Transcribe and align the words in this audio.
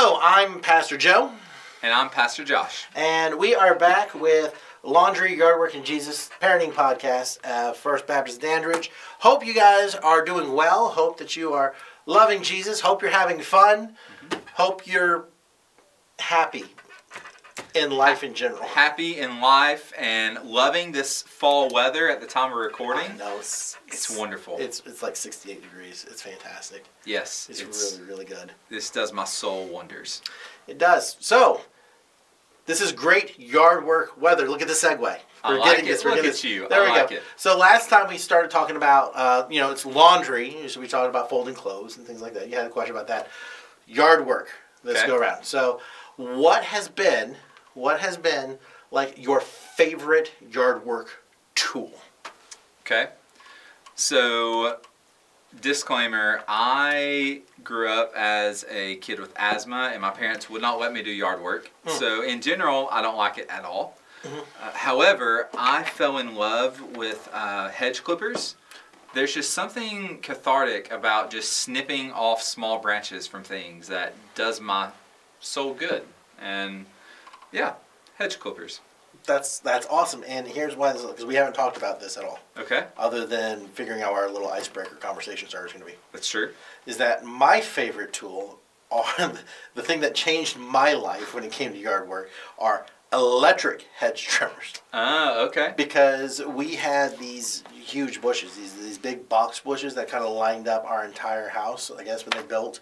Hello, 0.00 0.16
I'm 0.22 0.60
Pastor 0.60 0.96
Joe, 0.96 1.32
And 1.82 1.92
I'm 1.92 2.08
Pastor 2.08 2.44
Josh. 2.44 2.86
and 2.94 3.36
we 3.36 3.56
are 3.56 3.74
back 3.74 4.14
with 4.14 4.54
Laundry, 4.84 5.36
Yard 5.36 5.58
Work, 5.58 5.74
and 5.74 5.84
Jesus 5.84 6.30
Parenting 6.40 6.72
Podcast, 6.72 7.38
uh, 7.42 7.72
First 7.72 8.06
Baptist 8.06 8.40
Dandridge. 8.40 8.92
Hope 9.18 9.44
you 9.44 9.52
guys 9.52 9.96
are 9.96 10.24
doing 10.24 10.52
well. 10.52 10.90
Hope 10.90 11.18
that 11.18 11.34
you 11.34 11.52
are 11.52 11.74
loving 12.06 12.44
Jesus. 12.44 12.78
Hope 12.78 13.02
you're 13.02 13.10
having 13.10 13.40
fun. 13.40 13.96
Hope 14.54 14.86
you're 14.86 15.24
happy 16.20 16.66
in 17.74 17.90
life 17.90 18.22
in 18.24 18.34
general. 18.34 18.62
Happy 18.62 19.18
in 19.18 19.40
life 19.40 19.92
and 19.98 20.38
loving 20.44 20.92
this 20.92 21.22
fall 21.22 21.68
weather 21.72 22.08
at 22.10 22.20
the 22.20 22.26
time 22.26 22.50
of 22.52 22.58
I 22.58 22.62
recording. 22.62 23.16
No, 23.18 23.36
it's, 23.38 23.76
It's 23.88 24.10
wonderful. 24.16 24.56
It's 24.58 24.80
it's 24.86 25.02
like 25.02 25.16
68 25.16 25.62
degrees. 25.62 26.06
It's 26.10 26.22
fantastic. 26.22 26.84
yes, 27.04 27.48
It's, 27.50 27.60
it's, 27.60 27.96
really 27.98 28.08
really 28.10 28.24
good. 28.24 28.52
this 28.68 28.90
does 28.90 29.12
my 29.12 29.24
soul 29.24 29.66
wonders. 29.66 30.22
It 30.66 30.78
does. 30.78 31.16
So, 31.20 31.60
this 32.66 32.80
is 32.80 32.92
great 32.92 33.38
yard 33.38 33.84
work 33.86 34.20
weather. 34.20 34.48
Look 34.48 34.60
at 34.62 34.68
the 34.68 34.74
segue. 34.74 34.98
We're 35.44 35.58
like 35.58 35.64
getting 35.70 35.84
it. 35.86 35.88
this. 35.88 36.04
We're 36.04 36.10
Look 36.10 36.16
getting 36.22 36.30
at 36.32 36.44
you. 36.44 36.68
There 36.68 36.82
I 36.82 36.84
we 36.84 36.90
like 36.98 37.10
go. 37.10 37.16
it. 37.16 37.22
So 37.36 37.56
last 37.56 37.88
time 37.88 38.08
we 38.08 38.18
started 38.18 38.50
talking 38.50 38.76
about, 38.76 39.12
uh, 39.14 39.46
you 39.48 39.60
know, 39.60 39.70
it's 39.70 39.86
laundry. 39.86 40.68
So 40.68 40.80
we 40.80 40.88
talked 40.88 41.08
about 41.08 41.30
folding 41.30 41.54
clothes 41.54 41.96
and 41.96 42.06
things 42.06 42.20
like 42.20 42.34
that. 42.34 42.48
You 42.50 42.56
had 42.56 42.66
a 42.66 42.70
question 42.70 42.94
about 42.94 43.06
that. 43.08 43.28
Yard 43.86 44.26
work. 44.26 44.48
Let's 44.84 44.98
Okay. 45.00 45.08
go 45.08 45.16
around. 45.16 45.44
So, 45.44 45.80
what 46.16 46.62
has 46.64 46.88
been, 46.88 47.36
what 47.78 48.00
has 48.00 48.16
been 48.16 48.58
like 48.90 49.14
your 49.16 49.40
favorite 49.40 50.32
yard 50.50 50.84
work 50.84 51.22
tool? 51.54 51.92
Okay. 52.82 53.08
So, 53.94 54.78
disclaimer 55.60 56.42
I 56.48 57.42
grew 57.62 57.88
up 57.88 58.12
as 58.14 58.64
a 58.70 58.96
kid 58.96 59.20
with 59.20 59.32
asthma, 59.36 59.90
and 59.92 60.02
my 60.02 60.10
parents 60.10 60.50
would 60.50 60.62
not 60.62 60.78
let 60.78 60.92
me 60.92 61.02
do 61.02 61.10
yard 61.10 61.40
work. 61.40 61.70
Hmm. 61.84 61.98
So, 61.98 62.22
in 62.22 62.40
general, 62.40 62.88
I 62.90 63.02
don't 63.02 63.16
like 63.16 63.38
it 63.38 63.46
at 63.48 63.64
all. 63.64 63.98
Mm-hmm. 64.22 64.38
Uh, 64.60 64.70
however, 64.72 65.48
I 65.56 65.84
fell 65.84 66.18
in 66.18 66.34
love 66.34 66.96
with 66.96 67.28
uh, 67.32 67.68
hedge 67.68 68.02
clippers. 68.02 68.56
There's 69.14 69.32
just 69.32 69.50
something 69.52 70.18
cathartic 70.20 70.90
about 70.90 71.30
just 71.30 71.52
snipping 71.52 72.12
off 72.12 72.42
small 72.42 72.78
branches 72.78 73.26
from 73.26 73.42
things 73.42 73.88
that 73.88 74.14
does 74.34 74.60
my 74.60 74.90
soul 75.40 75.72
good. 75.72 76.02
And 76.40 76.86
yeah, 77.52 77.74
hedge 78.16 78.38
clippers. 78.38 78.80
That's 79.24 79.58
that's 79.58 79.86
awesome. 79.90 80.24
And 80.26 80.46
here's 80.46 80.76
why, 80.76 80.92
because 80.92 81.24
we 81.26 81.34
haven't 81.34 81.54
talked 81.54 81.76
about 81.76 82.00
this 82.00 82.16
at 82.16 82.24
all, 82.24 82.38
Okay, 82.58 82.84
other 82.96 83.26
than 83.26 83.66
figuring 83.68 84.02
out 84.02 84.12
our 84.12 84.30
little 84.30 84.48
icebreaker 84.48 84.94
conversation 84.96 85.48
starter 85.48 85.66
is 85.66 85.72
going 85.72 85.84
to 85.84 85.90
be. 85.90 85.98
that's 86.12 86.28
true. 86.28 86.50
is 86.86 86.96
that 86.98 87.24
my 87.24 87.60
favorite 87.60 88.12
tool 88.12 88.58
are 88.90 89.04
the 89.74 89.82
thing 89.82 90.00
that 90.00 90.14
changed 90.14 90.56
my 90.56 90.92
life 90.94 91.34
when 91.34 91.44
it 91.44 91.52
came 91.52 91.72
to 91.72 91.78
yard 91.78 92.08
work 92.08 92.30
are 92.58 92.86
electric 93.12 93.86
hedge 93.96 94.22
trimmers 94.26 94.74
Ah, 94.92 95.40
okay. 95.40 95.72
because 95.76 96.42
we 96.44 96.74
had 96.74 97.18
these 97.18 97.64
huge 97.72 98.20
bushes 98.20 98.54
these 98.56 98.74
these 98.74 98.98
big 98.98 99.28
box 99.30 99.60
bushes 99.60 99.94
that 99.94 100.08
kind 100.08 100.22
of 100.22 100.30
lined 100.34 100.68
up 100.68 100.84
our 100.84 101.06
entire 101.06 101.48
house 101.48 101.90
i 101.98 102.04
guess 102.04 102.26
when 102.26 102.38
they 102.38 102.46
built 102.46 102.80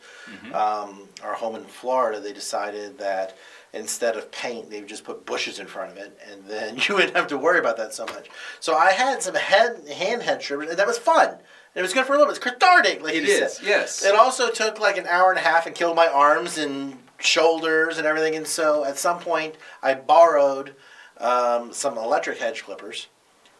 um, 0.53 1.09
our 1.22 1.34
home 1.34 1.55
in 1.55 1.62
florida 1.64 2.19
they 2.20 2.33
decided 2.33 2.98
that 2.98 3.37
instead 3.72 4.17
of 4.17 4.31
paint 4.31 4.70
they 4.70 4.81
would 4.81 4.89
just 4.89 5.05
put 5.05 5.27
bushes 5.27 5.59
in 5.59 5.67
front 5.67 5.91
of 5.92 5.98
it 5.98 6.19
and 6.31 6.45
then 6.47 6.77
you 6.89 6.95
wouldn't 6.95 7.17
have 7.17 7.27
to 7.27 7.36
worry 7.39 7.59
about 7.59 7.77
that 7.77 7.92
so 7.92 8.05
much 8.06 8.28
so 8.61 8.75
i 8.75 8.92
had 8.92 9.22
some 9.22 9.34
head 9.34 9.87
hand 9.88 10.22
head 10.22 10.41
trimmers 10.41 10.69
and 10.71 10.78
that 10.78 10.87
was 10.87 10.99
fun 10.99 11.37
it 11.75 11.82
was 11.82 11.93
good 11.93 12.06
for 12.06 12.15
a 12.15 12.19
little 12.19 12.32
bit 12.32 12.37
it's 12.38 12.44
cathartic 12.44 13.03
like 13.03 13.15
It 13.15 13.25
you 13.25 13.28
is, 13.28 13.56
said. 13.59 13.66
yes. 13.66 14.03
It 14.03 14.15
also 14.15 14.50
took 14.50 14.81
like 14.81 14.97
an 14.97 15.06
hour 15.06 15.28
and 15.31 15.38
a 15.38 15.43
half 15.43 15.66
and 15.66 15.75
killed 15.75 15.94
my 15.94 16.06
arms 16.06 16.56
and 16.56 16.97
shoulders 17.19 17.99
and 17.99 18.06
everything. 18.06 18.34
And 18.34 18.47
so 18.47 18.82
at 18.87 18.97
some 18.97 19.19
point, 19.19 19.56
I 19.83 19.93
borrowed 19.93 20.75
um, 21.19 21.75
some 21.75 21.98
electric 21.98 22.38
hedge 22.38 22.65
clippers. 22.65 23.09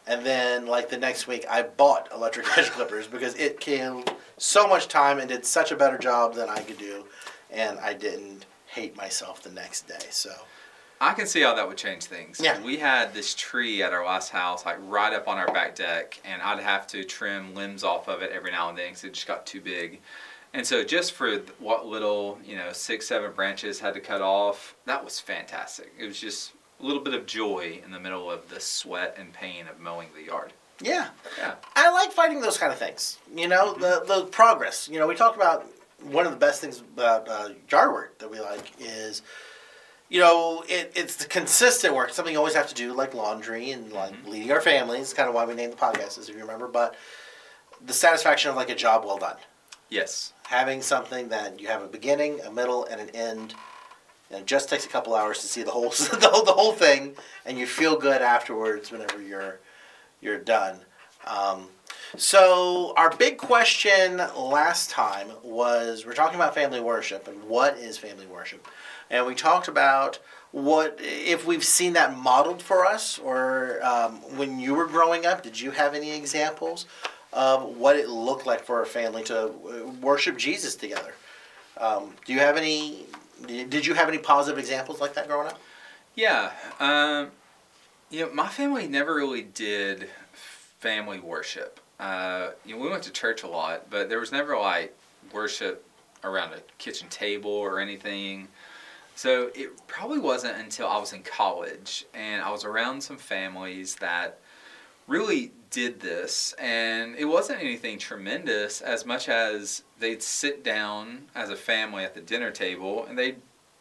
And 0.07 0.25
then, 0.25 0.65
like 0.65 0.89
the 0.89 0.97
next 0.97 1.27
week, 1.27 1.45
I 1.47 1.61
bought 1.61 2.09
electric 2.11 2.47
hedge 2.55 2.71
clippers 2.71 3.05
because 3.05 3.35
it 3.35 3.59
killed 3.59 4.11
so 4.37 4.67
much 4.67 4.87
time 4.87 5.19
and 5.19 5.29
did 5.29 5.45
such 5.45 5.71
a 5.71 5.75
better 5.75 5.99
job 5.99 6.33
than 6.33 6.49
I 6.49 6.61
could 6.61 6.79
do. 6.79 7.05
And 7.51 7.77
I 7.77 7.93
didn't 7.93 8.47
hate 8.77 8.95
myself 8.95 9.41
the 9.41 9.51
next 9.51 9.87
day. 9.87 10.05
So, 10.11 10.31
I 10.99 11.13
can 11.13 11.27
see 11.27 11.41
how 11.41 11.53
that 11.55 11.67
would 11.67 11.77
change 11.77 12.05
things. 12.05 12.39
Yeah. 12.41 12.61
We 12.61 12.77
had 12.77 13.13
this 13.13 13.33
tree 13.35 13.83
at 13.83 13.93
our 13.93 14.05
last 14.05 14.29
house, 14.31 14.65
like 14.65 14.77
right 14.87 15.13
up 15.13 15.27
on 15.27 15.37
our 15.37 15.51
back 15.51 15.75
deck, 15.75 16.19
and 16.25 16.41
I'd 16.41 16.59
have 16.59 16.87
to 16.87 17.03
trim 17.03 17.53
limbs 17.53 17.83
off 17.83 18.07
of 18.07 18.21
it 18.21 18.31
every 18.31 18.51
now 18.51 18.69
and 18.69 18.77
then 18.77 18.89
because 18.89 19.03
it 19.03 19.13
just 19.13 19.27
got 19.27 19.45
too 19.45 19.61
big. 19.61 19.99
And 20.53 20.65
so, 20.65 20.83
just 20.83 21.11
for 21.13 21.37
what 21.59 21.85
little, 21.85 22.39
you 22.45 22.55
know, 22.55 22.71
six, 22.71 23.07
seven 23.07 23.31
branches 23.33 23.79
had 23.79 23.93
to 23.93 23.99
cut 23.99 24.21
off, 24.21 24.75
that 24.85 25.03
was 25.03 25.19
fantastic. 25.19 25.91
It 25.99 26.05
was 26.05 26.19
just 26.19 26.53
a 26.79 26.85
little 26.85 27.01
bit 27.01 27.13
of 27.13 27.25
joy 27.25 27.81
in 27.83 27.91
the 27.91 27.99
middle 27.99 28.31
of 28.31 28.49
the 28.49 28.59
sweat 28.59 29.17
and 29.19 29.33
pain 29.33 29.67
of 29.67 29.79
mowing 29.79 30.09
the 30.15 30.23
yard. 30.23 30.53
yeah. 30.81 31.09
Yeah. 31.37 31.55
I 31.75 31.91
like 31.91 32.11
fighting 32.11 32.41
those 32.41 32.57
kind 32.57 32.71
of 32.71 32.79
things. 32.79 33.17
You 33.35 33.47
know, 33.47 33.73
mm-hmm. 33.73 33.81
the 33.81 34.03
the 34.07 34.25
progress. 34.25 34.87
You 34.91 34.99
know, 34.99 35.07
we 35.07 35.15
talked 35.15 35.35
about 35.35 35.67
one 36.03 36.25
of 36.25 36.31
the 36.31 36.37
best 36.37 36.61
things 36.61 36.79
about 36.79 37.27
uh, 37.27 37.49
yard 37.69 37.91
work 37.91 38.19
that 38.19 38.29
we 38.29 38.39
like 38.39 38.71
is, 38.79 39.21
you 40.09 40.19
know, 40.19 40.63
it, 40.67 40.91
it's 40.95 41.15
the 41.17 41.25
consistent 41.25 41.93
work. 41.95 42.11
Something 42.11 42.33
you 42.33 42.39
always 42.39 42.53
have 42.55 42.67
to 42.69 42.75
do, 42.75 42.93
like 42.93 43.13
laundry 43.13 43.71
and 43.71 43.91
like 43.91 44.13
leading 44.25 44.51
our 44.51 44.61
families. 44.61 45.13
Kind 45.13 45.27
of 45.27 45.35
why 45.35 45.45
we 45.45 45.53
named 45.53 45.73
the 45.73 45.77
podcast, 45.77 46.17
as 46.17 46.29
if 46.29 46.35
you 46.35 46.41
remember. 46.41 46.67
But 46.67 46.95
the 47.85 47.93
satisfaction 47.93 48.49
of 48.49 48.55
like 48.55 48.69
a 48.69 48.75
job 48.75 49.05
well 49.05 49.17
done, 49.17 49.37
Yes. 49.89 50.33
having 50.47 50.81
something 50.81 51.29
that 51.29 51.59
you 51.59 51.67
have 51.67 51.81
a 51.83 51.87
beginning, 51.87 52.39
a 52.41 52.51
middle, 52.51 52.85
and 52.85 53.01
an 53.01 53.09
end. 53.11 53.53
And 54.29 54.41
it 54.41 54.45
just 54.45 54.67
takes 54.69 54.85
a 54.85 54.89
couple 54.89 55.15
hours 55.15 55.39
to 55.39 55.47
see 55.47 55.63
the 55.63 55.71
whole 55.71 55.89
the 55.89 56.29
whole, 56.31 56.43
the 56.43 56.51
whole 56.53 56.73
thing, 56.73 57.15
and 57.45 57.57
you 57.57 57.65
feel 57.65 57.97
good 57.97 58.21
afterwards 58.21 58.91
whenever 58.91 59.21
you're 59.21 59.59
you're 60.21 60.39
done. 60.39 60.79
Um, 61.25 61.67
so 62.15 62.93
our 62.95 63.15
big 63.17 63.37
question 63.37 64.17
last 64.17 64.89
time 64.89 65.27
was 65.43 66.05
we're 66.05 66.13
talking 66.13 66.35
about 66.35 66.55
family 66.55 66.79
worship 66.79 67.27
and 67.27 67.43
what 67.43 67.77
is 67.77 67.97
family 67.97 68.25
worship, 68.25 68.67
and 69.09 69.25
we 69.25 69.35
talked 69.35 69.67
about 69.67 70.19
what 70.51 70.97
if 70.99 71.45
we've 71.45 71.63
seen 71.63 71.93
that 71.93 72.17
modeled 72.17 72.61
for 72.61 72.85
us 72.85 73.19
or 73.19 73.83
um, 73.83 74.15
when 74.37 74.59
you 74.59 74.73
were 74.73 74.87
growing 74.87 75.25
up. 75.25 75.43
Did 75.43 75.59
you 75.59 75.71
have 75.71 75.93
any 75.93 76.15
examples 76.15 76.85
of 77.33 77.77
what 77.77 77.95
it 77.97 78.09
looked 78.09 78.45
like 78.45 78.63
for 78.63 78.81
a 78.81 78.85
family 78.85 79.23
to 79.25 79.47
uh, 79.47 79.51
worship 80.01 80.37
Jesus 80.37 80.75
together? 80.75 81.13
Um, 81.77 82.13
do 82.25 82.33
you 82.33 82.39
have 82.39 82.57
any? 82.57 83.05
Did 83.45 83.85
you 83.85 83.93
have 83.93 84.07
any 84.07 84.17
positive 84.17 84.57
examples 84.57 84.99
like 84.99 85.13
that 85.13 85.27
growing 85.27 85.47
up? 85.47 85.59
Yeah. 86.15 86.51
Um, 86.79 87.29
you 88.09 88.25
know, 88.25 88.33
my 88.33 88.47
family 88.47 88.87
never 88.87 89.13
really 89.13 89.43
did 89.43 90.09
family 90.79 91.19
worship. 91.19 91.79
Uh, 91.99 92.51
you 92.65 92.75
know, 92.75 92.81
we 92.81 92.89
went 92.89 93.03
to 93.03 93.11
church 93.11 93.43
a 93.43 93.47
lot, 93.47 93.89
but 93.89 94.09
there 94.09 94.19
was 94.19 94.31
never 94.31 94.57
like 94.57 94.95
worship 95.33 95.83
around 96.23 96.53
a 96.53 96.59
kitchen 96.77 97.07
table 97.09 97.51
or 97.51 97.79
anything. 97.79 98.47
So 99.15 99.49
it 99.55 99.87
probably 99.87 100.19
wasn't 100.19 100.57
until 100.57 100.87
I 100.87 100.97
was 100.99 101.11
in 101.11 101.23
college 101.23 102.05
and 102.13 102.41
I 102.43 102.51
was 102.51 102.63
around 102.63 103.01
some 103.01 103.17
families 103.17 103.95
that 103.95 104.39
really 105.07 105.51
did 105.71 105.99
this 105.99 106.53
and 106.59 107.15
it 107.15 107.25
wasn't 107.25 107.59
anything 107.59 107.97
tremendous 107.97 108.81
as 108.81 109.05
much 109.05 109.27
as 109.27 109.83
they'd 109.99 110.21
sit 110.21 110.63
down 110.63 111.23
as 111.33 111.49
a 111.49 111.55
family 111.55 112.03
at 112.03 112.13
the 112.13 112.21
dinner 112.21 112.51
table 112.51 113.05
and 113.05 113.17
they'd 113.17 113.37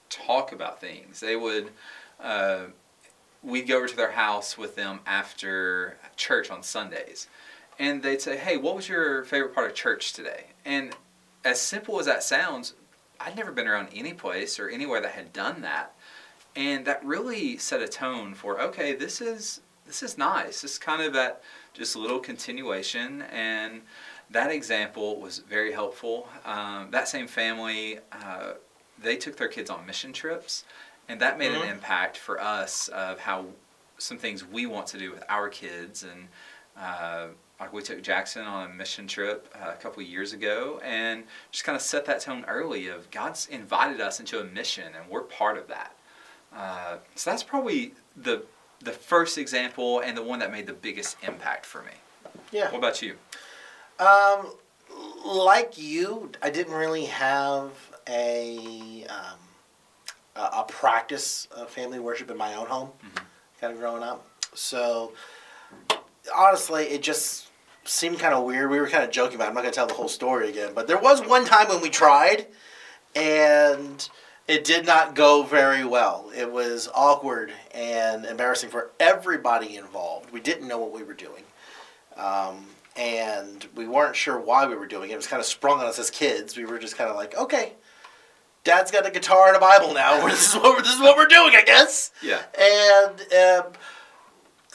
talk 0.09 0.53
about 0.53 0.81
things 0.81 1.21
they 1.21 1.37
would 1.37 1.71
uh, 2.21 2.65
we'd 3.43 3.69
go 3.69 3.77
over 3.77 3.89
to 3.89 3.97
their 3.97 4.13
house 4.13 4.57
with 4.57 4.75
them 4.77 5.01
after 5.07 5.97
church 6.17 6.51
on 6.51 6.63
sundays 6.63 7.29
and 7.79 8.03
they'd 8.03 8.21
say 8.23 8.37
hey 8.37 8.57
what 8.57 8.75
was 8.77 8.89
your 8.89 9.25
favorite 9.25 9.55
part 9.55 9.69
of 9.71 9.75
church 9.75 10.13
today? 10.13 10.47
And 10.65 10.95
as 11.45 11.61
simple 11.61 11.99
as 12.01 12.07
that 12.07 12.23
sounds 12.23 12.75
i'd 13.21 13.37
never 13.37 13.53
been 13.53 13.67
around 13.69 13.89
any 13.95 14.13
place 14.13 14.59
or 14.59 14.69
anywhere 14.69 15.01
that 15.01 15.13
had 15.13 15.33
done 15.33 15.63
that. 15.63 15.95
And 16.55 16.87
that 16.87 17.05
really 17.05 17.57
set 17.59 17.81
a 17.83 17.89
tone 17.89 18.35
for 18.35 18.61
okay 18.61 18.95
this 18.95 19.21
is 19.21 19.61
this 19.87 20.03
is 20.03 20.19
nice. 20.19 20.63
This 20.63 20.73
is 20.73 20.79
kind 20.79 21.01
of 21.03 21.13
that 21.13 21.43
just 21.73 21.95
little 21.95 22.19
continuation 22.19 23.23
and 23.23 23.83
that 24.31 24.51
example 24.51 25.21
was 25.21 25.39
very 25.39 25.71
helpful. 25.71 26.29
Um, 26.45 26.89
that 26.91 27.07
same 27.09 27.29
family 27.29 28.01
uh, 28.11 28.55
they 28.99 29.17
took 29.17 29.37
their 29.37 29.49
kids 29.49 29.71
on 29.71 29.87
mission 29.87 30.13
trips 30.13 30.65
and 31.09 31.21
that 31.21 31.39
made 31.39 31.53
Mhm. 31.53 31.63
an 31.63 31.69
impact 31.69 32.17
for 32.17 32.41
us 32.41 32.89
of 32.89 33.21
how 33.21 33.47
some 33.99 34.19
things 34.19 34.45
we 34.45 34.67
want 34.67 34.89
to 34.89 34.99
do 34.99 35.11
with 35.13 35.23
our 35.29 35.49
kids 35.49 36.03
and 36.03 36.29
uh, 36.77 37.27
like 37.59 37.73
we 37.73 37.83
took 37.83 38.03
Jackson 38.03 38.43
on 38.43 38.71
a 38.71 38.75
mission 38.75 39.07
trip 39.07 39.53
uh, 39.55 39.71
a 39.71 39.77
couple 39.77 40.03
of 40.03 40.09
years 40.09 40.33
ago 40.33 40.81
and 40.85 41.25
just 41.51 41.65
kind 41.65 41.75
of 41.77 41.83
set 41.83 42.05
that 42.07 42.21
tone 42.21 42.45
early 42.47 42.89
of 42.89 43.11
God's 43.11 43.47
invited 43.47 44.01
us 44.01 44.21
into 44.21 44.41
a 44.41 44.45
mission 44.45 44.93
and 44.95 45.09
we're 45.11 45.23
part 45.23 45.57
of 45.57 45.69
that. 45.69 45.97
Uh, 46.55 46.97
so 47.15 47.31
that's 47.31 47.43
probably 47.43 47.95
the 48.17 48.45
the 48.81 48.93
first 48.93 49.39
example 49.39 50.01
and 50.01 50.17
the 50.17 50.23
one 50.23 50.39
that 50.39 50.53
made 50.53 50.67
the 50.67 50.73
biggest 50.75 51.17
impact 51.23 51.65
for 51.65 51.83
me. 51.83 51.93
Yeah. 52.53 52.71
What 52.71 52.79
about 52.79 53.01
you? 53.01 53.17
Um, 53.99 54.53
like 55.25 55.79
you, 55.79 56.31
I 56.43 56.51
didn't 56.51 56.75
really 56.75 57.07
have 57.07 57.71
a 58.07 59.07
um, 59.09 59.39
a, 60.37 60.65
practice 60.65 61.49
of 61.51 61.71
family 61.71 61.99
worship 61.99 62.31
in 62.31 62.37
my 62.37 62.55
own 62.55 62.67
home, 62.67 62.91
Mhm. 63.03 63.23
kind 63.61 63.73
of 63.73 63.79
growing 63.79 64.03
up. 64.03 64.27
So 64.55 65.15
honestly, 66.37 66.85
it 66.85 67.03
just 67.03 67.46
seemed 67.87 68.19
kind 68.19 68.35
of 68.35 68.45
weird. 68.45 68.71
We 68.71 68.81
were 68.81 68.89
kind 68.89 69.05
of 69.05 69.11
joking 69.11 69.37
about. 69.37 69.47
It. 69.47 69.49
I'm 69.49 69.55
not 69.55 69.63
gonna 69.63 69.73
tell 69.73 69.87
the 69.87 69.95
whole 69.95 70.09
story 70.09 70.49
again, 70.49 70.73
but 70.75 70.87
there 70.87 70.99
was 70.99 71.21
one 71.27 71.45
time 71.45 71.69
when 71.69 71.81
we 71.81 71.91
tried, 71.91 72.47
and 73.15 74.09
it 74.49 74.65
did 74.65 74.87
not 74.87 75.15
go 75.15 75.43
very 75.43 75.85
well. 75.85 76.31
It 76.35 76.51
was 76.51 76.89
awkward 76.95 77.53
and 77.73 78.25
embarrassing 78.25 78.71
for 78.71 78.91
everybody 79.01 79.77
involved. 79.77 80.31
We 80.31 80.41
didn't 80.41 80.69
know 80.69 80.79
what 80.79 80.93
we 80.93 81.03
were 81.03 81.15
doing. 81.15 81.43
Um, 82.17 82.67
and 82.97 83.67
we 83.75 83.87
weren't 83.87 84.17
sure 84.17 84.39
why 84.39 84.67
we 84.67 84.75
were 84.75 84.87
doing 84.87 85.11
it. 85.11 85.15
It 85.15 85.17
was 85.17 85.27
kind 85.27 85.41
of 85.41 85.47
sprung 85.47 85.81
on 85.81 85.87
us 85.87 85.99
as 85.99 86.11
kids. 86.11 86.57
We 86.57 86.65
were 86.65 86.79
just 86.79 86.97
kind 86.97 87.11
of 87.11 87.17
like, 87.17 87.37
okay, 87.37 87.73
Dad's 88.65 88.91
got 88.91 89.07
a 89.07 89.11
guitar 89.11 89.49
and 89.49 89.57
a 89.57 89.61
Bible 89.61 89.93
now. 89.93 90.27
this 90.29 90.49
is 90.49 90.55
what 90.55 90.77
we're, 90.77 90.83
this 90.83 90.95
is 90.95 91.01
what 91.01 91.17
we're 91.17 91.27
doing, 91.27 91.55
I 91.55 91.63
guess. 91.63 92.13
Yeah. 92.23 92.43
And 92.59 93.65
um, 93.65 93.73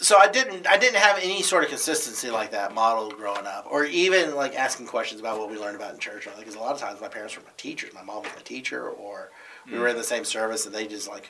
so 0.02 0.18
I 0.18 0.28
didn't 0.28 0.68
I 0.68 0.78
didn't 0.78 1.00
have 1.00 1.20
any 1.22 1.44
sort 1.44 1.64
of 1.64 1.70
consistency 1.70 2.30
like 2.30 2.52
that 2.52 2.74
model 2.74 3.12
growing 3.12 3.46
up, 3.46 3.68
or 3.70 3.86
even 3.86 4.36
like 4.36 4.56
asking 4.56 4.88
questions 4.88 5.22
about 5.22 5.40
what 5.40 5.50
we 5.50 5.58
learned 5.58 5.76
about 5.76 5.94
in 5.94 6.00
church. 6.00 6.28
Because 6.38 6.56
a 6.56 6.60
lot 6.60 6.74
of 6.74 6.80
times 6.80 7.00
my 7.00 7.08
parents 7.08 7.38
were 7.38 7.44
my 7.44 7.52
teachers. 7.56 7.94
My 7.94 8.02
mom 8.02 8.24
was 8.24 8.32
my 8.36 8.42
teacher, 8.42 8.90
or 8.90 9.30
we 9.72 9.78
were 9.78 9.88
in 9.88 9.96
the 9.96 10.04
same 10.04 10.26
service, 10.26 10.66
and 10.66 10.76
they 10.76 10.88
just 10.88 11.08
like. 11.08 11.30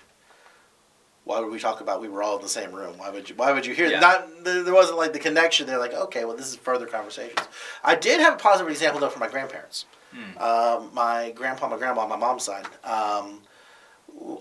Why 1.23 1.39
would 1.39 1.51
we 1.51 1.59
talk 1.59 1.81
about 1.81 2.01
we 2.01 2.09
were 2.09 2.23
all 2.23 2.37
in 2.37 2.41
the 2.41 2.49
same 2.49 2.71
room? 2.71 2.97
Why 2.97 3.11
would 3.11 3.29
you? 3.29 3.35
Why 3.35 3.51
would 3.51 3.63
you 3.63 3.75
hear? 3.75 3.87
Yeah. 3.87 3.99
Not 3.99 4.43
there 4.43 4.73
wasn't 4.73 4.97
like 4.97 5.13
the 5.13 5.19
connection. 5.19 5.67
They're 5.67 5.77
like, 5.77 5.93
okay, 5.93 6.25
well, 6.25 6.35
this 6.35 6.47
is 6.47 6.55
further 6.55 6.87
conversations. 6.87 7.47
I 7.83 7.93
did 7.93 8.19
have 8.19 8.33
a 8.33 8.37
positive 8.37 8.71
example 8.71 8.99
though 8.99 9.09
for 9.09 9.19
my 9.19 9.27
grandparents. 9.27 9.85
Hmm. 10.11 10.37
Um, 10.39 10.89
my 10.95 11.31
grandpa, 11.35 11.69
my 11.69 11.77
grandma, 11.77 12.01
on 12.01 12.09
my 12.09 12.15
mom's 12.15 12.41
side. 12.41 12.65
Um, 12.83 13.41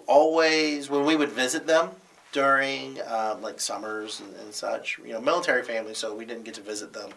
always 0.06 0.88
when 0.88 1.04
we 1.04 1.16
would 1.16 1.28
visit 1.28 1.66
them 1.66 1.90
during 2.32 3.00
um, 3.08 3.42
like 3.42 3.60
summers 3.60 4.20
and, 4.20 4.34
and 4.36 4.54
such, 4.54 4.98
you 5.04 5.12
know, 5.12 5.20
military 5.20 5.62
family, 5.62 5.94
so 5.94 6.14
we 6.14 6.24
didn't 6.24 6.44
get 6.44 6.54
to 6.54 6.60
visit 6.62 6.92
them 6.92 7.10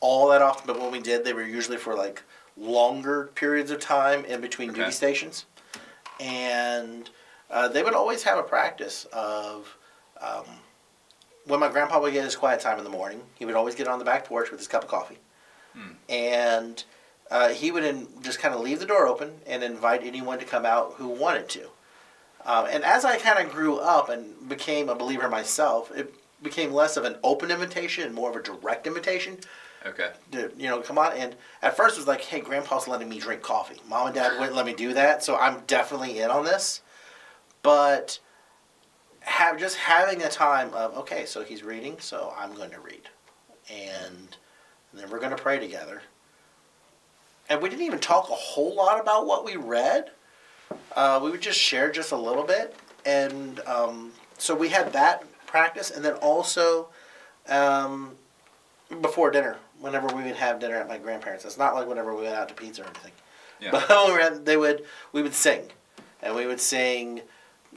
all 0.00 0.28
that 0.28 0.42
often. 0.42 0.66
But 0.66 0.80
when 0.80 0.90
we 0.90 1.00
did, 1.00 1.24
they 1.24 1.32
were 1.32 1.42
usually 1.44 1.78
for 1.78 1.94
like 1.94 2.22
longer 2.56 3.30
periods 3.34 3.70
of 3.70 3.80
time 3.80 4.24
in 4.26 4.40
between 4.40 4.70
Okay. 4.70 4.80
duty 4.80 4.92
stations, 4.92 5.46
and 6.20 7.10
uh, 7.50 7.68
they 7.68 7.82
would 7.82 7.94
always 7.94 8.22
have 8.24 8.38
a 8.38 8.42
practice 8.42 9.06
of. 9.12 9.76
Um, 10.20 10.44
when 11.46 11.60
my 11.60 11.68
grandpa 11.68 12.00
would 12.00 12.14
get 12.14 12.24
his 12.24 12.36
quiet 12.36 12.60
time 12.60 12.78
in 12.78 12.84
the 12.84 12.90
morning, 12.90 13.20
he 13.34 13.44
would 13.44 13.54
always 13.54 13.74
get 13.74 13.86
on 13.86 13.98
the 13.98 14.04
back 14.04 14.24
porch 14.24 14.50
with 14.50 14.58
his 14.58 14.66
cup 14.68 14.84
of 14.84 14.88
coffee, 14.88 15.18
Hmm. 15.74 15.92
and 16.08 16.84
uh, 17.30 17.48
he 17.50 17.70
would 17.70 17.84
in, 17.84 18.06
just 18.22 18.38
kind 18.38 18.54
of 18.54 18.60
leave 18.60 18.78
the 18.80 18.86
door 18.86 19.06
open 19.06 19.40
and 19.46 19.62
invite 19.62 20.02
anyone 20.04 20.38
to 20.38 20.44
come 20.46 20.64
out 20.64 20.94
who 20.96 21.08
wanted 21.08 21.48
to. 21.50 21.68
Um, 22.44 22.66
and 22.70 22.84
as 22.84 23.04
I 23.04 23.16
kind 23.18 23.44
of 23.44 23.52
grew 23.52 23.78
up 23.78 24.08
and 24.08 24.48
became 24.48 24.88
a 24.88 24.94
believer 24.94 25.28
myself, 25.28 25.90
it 25.96 26.14
became 26.42 26.72
less 26.72 26.96
of 26.96 27.04
an 27.04 27.16
open 27.24 27.50
invitation 27.50 28.04
and 28.04 28.14
more 28.14 28.30
of 28.30 28.36
a 28.36 28.42
direct 28.42 28.86
invitation. 28.86 29.38
Okay. 29.86 30.10
To, 30.32 30.50
you 30.56 30.68
know, 30.68 30.80
come 30.80 30.98
on. 30.98 31.12
And 31.14 31.34
at 31.62 31.76
first 31.76 31.96
it 31.96 32.00
was 32.00 32.06
like, 32.06 32.22
hey, 32.22 32.40
Grandpa's 32.40 32.88
letting 32.88 33.08
me 33.08 33.18
drink 33.18 33.42
coffee. 33.42 33.80
Mom 33.88 34.06
and 34.06 34.14
Dad 34.14 34.38
wouldn't 34.38 34.56
let 34.56 34.66
me 34.66 34.74
do 34.74 34.94
that, 34.94 35.22
so 35.22 35.36
I'm 35.36 35.62
definitely 35.66 36.20
in 36.20 36.30
on 36.30 36.44
this. 36.44 36.80
But 37.62 38.18
have 39.20 39.58
just 39.58 39.76
having 39.76 40.22
a 40.22 40.28
time 40.28 40.72
of 40.74 40.96
okay, 40.98 41.24
so 41.24 41.42
he's 41.42 41.62
reading, 41.62 41.96
so 41.98 42.34
I'm 42.38 42.54
going 42.54 42.70
to 42.70 42.80
read, 42.80 43.08
and 43.70 44.36
then 44.92 45.08
we're 45.10 45.18
going 45.18 45.34
to 45.34 45.42
pray 45.42 45.58
together. 45.58 46.02
And 47.48 47.60
we 47.60 47.68
didn't 47.68 47.84
even 47.84 47.98
talk 47.98 48.28
a 48.28 48.34
whole 48.34 48.74
lot 48.74 49.00
about 49.00 49.26
what 49.26 49.44
we 49.44 49.56
read. 49.56 50.10
Uh, 50.94 51.20
we 51.22 51.30
would 51.30 51.40
just 51.42 51.58
share 51.58 51.90
just 51.90 52.12
a 52.12 52.16
little 52.16 52.44
bit, 52.44 52.76
and 53.04 53.60
um, 53.66 54.12
so 54.38 54.54
we 54.54 54.68
had 54.68 54.92
that 54.92 55.24
practice, 55.46 55.90
and 55.90 56.04
then 56.04 56.14
also 56.14 56.88
um, 57.48 58.12
before 59.00 59.30
dinner, 59.30 59.56
whenever 59.80 60.06
we 60.14 60.22
would 60.22 60.36
have 60.36 60.60
dinner 60.60 60.76
at 60.76 60.88
my 60.88 60.98
grandparents. 60.98 61.44
It's 61.44 61.58
not 61.58 61.74
like 61.74 61.88
whenever 61.88 62.14
we 62.14 62.22
went 62.22 62.36
out 62.36 62.48
to 62.48 62.54
pizza 62.54 62.82
or 62.82 62.86
anything. 62.86 63.12
Yeah. 63.60 63.70
But 63.72 63.88
when 63.88 64.06
we 64.06 64.12
were 64.12 64.20
at- 64.20 64.44
they 64.44 64.56
would 64.56 64.84
we 65.12 65.22
would 65.22 65.34
sing, 65.34 65.70
and 66.22 66.34
we 66.34 66.46
would 66.46 66.60
sing, 66.60 67.22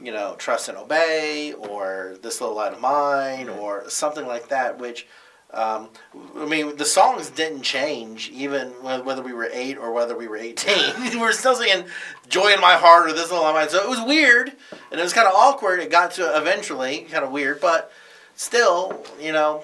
you 0.00 0.12
know, 0.12 0.36
"Trust 0.38 0.68
and 0.68 0.78
Obey" 0.78 1.54
or 1.54 2.16
"This 2.22 2.40
Little 2.40 2.56
Light 2.56 2.72
of 2.72 2.80
Mine" 2.80 3.46
Mhm. 3.46 3.58
or 3.58 3.88
something 3.90 4.26
like 4.26 4.48
that. 4.48 4.78
Which, 4.78 5.06
um, 5.54 5.88
I 6.36 6.44
mean, 6.46 6.76
the 6.76 6.84
songs 6.84 7.30
didn't 7.30 7.62
change 7.62 8.28
even 8.30 8.68
whether 8.82 9.22
we 9.22 9.32
were 9.32 9.48
eight 9.52 9.78
or 9.78 9.92
whether 9.92 10.16
we 10.16 10.28
were 10.28 10.36
eighteen. 10.36 10.92
we 11.00 11.16
were 11.20 11.32
still 11.32 11.54
singing 11.56 11.86
"Joy 12.28 12.52
in 12.52 12.60
My 12.60 12.74
Heart" 12.74 13.08
or 13.10 13.12
"This 13.14 13.30
Little 13.30 13.44
Light. 13.44 13.70
So 13.70 13.82
it 13.82 13.88
was 13.88 14.00
weird, 14.02 14.52
and 14.90 15.00
it 15.00 15.02
was 15.02 15.12
kind 15.12 15.26
of 15.26 15.34
awkward. 15.34 15.80
It 15.80 15.90
got 15.90 16.10
to 16.12 16.36
eventually 16.36 17.06
kind 17.10 17.24
of 17.24 17.30
weird, 17.30 17.60
but 17.60 17.90
still, 18.36 19.02
you 19.20 19.32
know, 19.32 19.62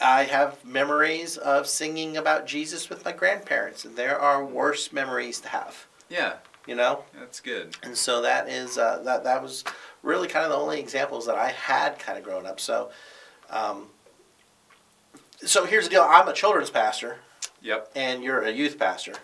I 0.00 0.24
have 0.24 0.64
memories 0.64 1.36
of 1.38 1.66
singing 1.66 2.16
about 2.16 2.46
Jesus 2.46 2.88
with 2.90 3.04
my 3.04 3.12
grandparents, 3.12 3.84
and 3.84 3.96
there 3.96 4.18
are 4.18 4.44
worse 4.44 4.92
memories 4.92 5.40
to 5.40 5.48
have. 5.48 5.86
Yeah. 6.08 6.34
You 6.66 6.74
know, 6.74 7.04
That's 7.18 7.40
good. 7.40 7.76
and 7.82 7.96
so 7.96 8.20
that 8.20 8.46
is 8.50 8.76
uh, 8.76 9.00
that 9.04 9.24
that 9.24 9.42
was 9.42 9.64
really 10.02 10.28
kind 10.28 10.44
of 10.44 10.50
the 10.50 10.56
only 10.58 10.78
examples 10.78 11.24
that 11.24 11.34
I 11.34 11.48
had 11.50 11.98
kind 11.98 12.18
of 12.18 12.24
growing 12.24 12.44
up. 12.44 12.60
So, 12.60 12.90
um, 13.48 13.86
so 15.44 15.64
here's 15.64 15.84
the 15.84 15.90
deal: 15.90 16.06
I'm 16.08 16.28
a 16.28 16.32
children's 16.32 16.70
pastor, 16.70 17.18
Yep. 17.62 17.92
and 17.94 18.22
you're 18.22 18.42
a 18.42 18.50
youth 18.50 18.78
pastor, 18.78 19.14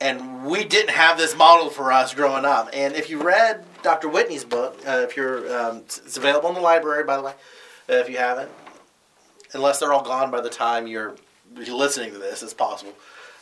and 0.00 0.44
we 0.46 0.64
didn't 0.64 0.90
have 0.90 1.18
this 1.18 1.36
model 1.36 1.70
for 1.70 1.92
us 1.92 2.14
growing 2.14 2.44
up. 2.44 2.70
And 2.72 2.94
if 2.94 3.10
you 3.10 3.22
read 3.22 3.64
Dr. 3.82 4.08
Whitney's 4.08 4.44
book, 4.44 4.78
uh, 4.86 5.06
if 5.08 5.16
you're, 5.16 5.58
um, 5.58 5.78
it's 5.78 6.16
available 6.16 6.48
in 6.50 6.54
the 6.54 6.60
library, 6.60 7.04
by 7.04 7.16
the 7.16 7.22
way, 7.22 7.32
uh, 7.90 7.94
if 7.94 8.08
you 8.08 8.18
haven't, 8.18 8.50
unless 9.54 9.78
they're 9.78 9.92
all 9.92 10.04
gone 10.04 10.30
by 10.30 10.40
the 10.40 10.50
time 10.50 10.86
you're 10.86 11.14
listening 11.56 12.12
to 12.12 12.18
this, 12.18 12.42
it's 12.42 12.54
possible. 12.54 12.92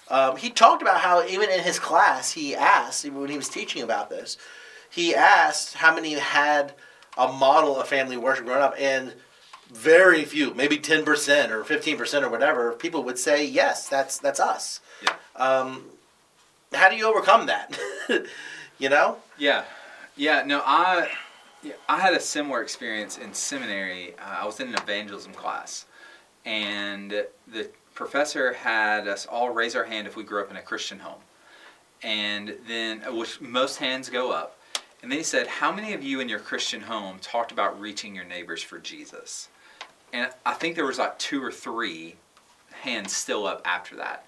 Um, 0.09 0.37
he 0.37 0.51
talked 0.51 0.83
about 0.83 1.01
how 1.01 1.27
even 1.27 1.51
in 1.51 1.61
his 1.61 1.81
class, 1.81 2.31
he 2.33 2.55
asked 2.55 3.05
even 3.05 3.21
when 3.21 3.31
he 3.31 3.37
was 3.37 3.49
teaching 3.49 3.83
about 3.83 4.09
this, 4.09 4.39
he 4.89 5.15
asked 5.17 5.75
how 5.75 5.93
many 5.95 6.13
had 6.13 6.75
a 7.19 7.33
model 7.33 7.77
of 7.77 7.89
family 7.89 8.17
worship 8.17 8.45
growing 8.47 8.63
up, 8.63 8.75
and 8.79 9.13
very 9.73 10.25
few, 10.25 10.55
maybe 10.55 10.79
ten 10.79 11.05
percent 11.05 11.53
or 11.53 11.65
fifteen 11.65 11.97
percent 11.97 12.25
or 12.25 12.29
whatever, 12.29 12.73
people 12.73 13.03
would 13.05 13.19
say 13.19 13.45
yes, 13.45 13.89
that's 13.89 14.19
that's 14.19 14.41
us. 14.41 14.81
Yeah. 15.03 15.15
Um, 15.37 15.85
how 16.73 16.89
do 16.89 16.97
you 16.97 17.07
overcome 17.07 17.47
that? 17.47 17.79
you 18.79 18.89
know? 18.89 19.17
Yeah, 19.39 19.65
yeah. 20.17 20.43
No, 20.45 20.63
I, 20.65 21.11
yeah, 21.63 21.75
I 21.89 22.01
had 22.01 22.15
a 22.15 22.21
similar 22.21 22.63
experience 22.63 23.19
in 23.19 23.35
seminary. 23.35 24.15
Uh, 24.19 24.43
I 24.43 24.47
was 24.47 24.61
in 24.61 24.69
an 24.69 24.75
evangelism 24.75 25.33
class, 25.33 25.87
and 26.45 27.11
the 27.11 27.71
professor 27.95 28.53
had 28.53 29.09
us 29.09 29.27
all 29.27 29.51
raise 29.51 29.75
our 29.75 29.85
hand 29.85 30.07
if 30.07 30.17
we 30.17 30.23
grew 30.23 30.43
up 30.43 30.51
in 30.51 30.57
a 30.57 30.63
Christian 30.63 31.01
home, 31.01 31.21
and 32.03 32.57
then 32.69 33.03
uh, 33.07 33.15
which 33.15 33.41
most 33.41 33.79
hands 33.79 34.11
go 34.11 34.31
up. 34.31 34.59
And 35.03 35.11
then 35.11 35.19
he 35.19 35.25
said, 35.25 35.47
"How 35.47 35.73
many 35.73 35.93
of 35.93 36.03
you 36.03 36.21
in 36.21 36.29
your 36.29 36.41
Christian 36.41 36.83
home 36.83 37.19
talked 37.21 37.53
about 37.53 37.81
reaching 37.81 38.15
your 38.15 38.25
neighbors 38.25 38.63
for 38.63 38.79
Jesus?" 38.79 39.49
And 40.13 40.31
I 40.45 40.55
think 40.55 40.77
there 40.77 40.87
was 40.87 40.99
like 40.99 41.19
two 41.19 41.43
or 41.43 41.53
three 41.53 42.17
hands 42.83 43.15
still 43.15 43.47
up 43.47 43.63
after 43.65 43.97
that. 43.97 44.27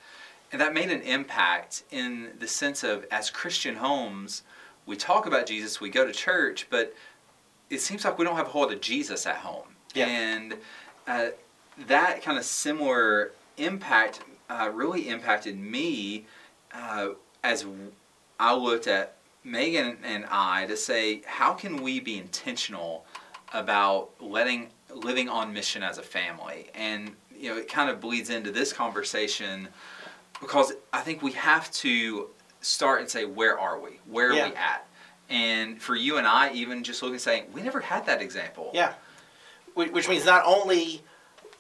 And 0.50 0.61
that 0.61 0.73
made 0.73 0.90
an 0.90 1.02
impact 1.02 1.85
in 1.90 2.30
the 2.38 2.49
sense 2.49 2.82
of 2.82 3.06
as 3.11 3.30
Christian 3.30 3.76
homes, 3.76 4.42
we 4.87 4.97
talk 4.97 5.26
about 5.26 5.47
Jesus, 5.47 5.80
we 5.80 5.90
go 5.90 6.06
to 6.06 6.12
church, 6.12 6.66
but 6.70 6.94
it 7.68 7.80
seems 7.80 8.04
like 8.04 8.18
we 8.18 8.25
don't 8.25 8.37
have 8.37 8.47
a 8.47 8.50
hold 8.50 8.73
of 8.73 8.80
Jesus 8.80 9.26
at 9.26 9.37
home. 9.37 9.66
Yeah. 9.94 10.06
And 10.06 10.56
uh, 11.06 11.28
that 11.87 12.23
kind 12.23 12.38
of 12.38 12.44
similar 12.44 13.32
impact 13.58 14.20
uh, 14.49 14.70
really 14.73 15.08
impacted 15.08 15.58
me 15.58 16.26
uh, 16.73 17.08
as 17.44 17.66
I 18.40 18.54
looked 18.54 18.87
at 18.87 19.16
Megan 19.44 19.99
and 20.02 20.25
I 20.30 20.66
to 20.66 20.76
say, 20.76 21.23
how 21.26 21.52
can 21.52 21.82
we 21.82 22.00
be 22.00 22.18
intentional 22.18 23.04
about 23.52 24.11
letting 24.20 24.68
living 24.95 25.28
on 25.28 25.52
mission 25.52 25.83
as 25.83 25.99
a 25.99 26.02
family? 26.02 26.68
And 26.75 27.12
you 27.37 27.50
know, 27.50 27.57
it 27.57 27.68
kind 27.68 27.88
of 27.90 28.00
bleeds 28.00 28.30
into 28.30 28.50
this 28.50 28.73
conversation 28.73 29.68
because 30.40 30.73
I 30.92 31.00
think 31.00 31.23
we 31.23 31.33
have 31.33 31.71
to 31.73 32.30
start 32.61 33.00
and 33.00 33.09
say, 33.09 33.25
where 33.25 33.59
are 33.59 33.78
we? 33.78 34.00
Where 34.07 34.30
are 34.30 34.35
Yeah. 34.35 34.49
we 34.49 34.54
at? 34.57 34.87
And 35.30 35.80
for 35.80 35.95
you 35.95 36.16
and 36.16 36.26
I, 36.26 36.50
even 36.52 36.83
just 36.83 37.02
looking 37.02 37.14
and 37.14 37.21
saying, 37.23 37.45
we 37.52 37.61
never 37.62 37.80
had 37.80 38.07
that 38.07 38.23
example. 38.23 38.71
Yeah. 38.75 38.95
Which, 39.75 39.92
which 39.92 40.09
means 40.09 40.25
not 40.25 40.42
only 40.47 41.02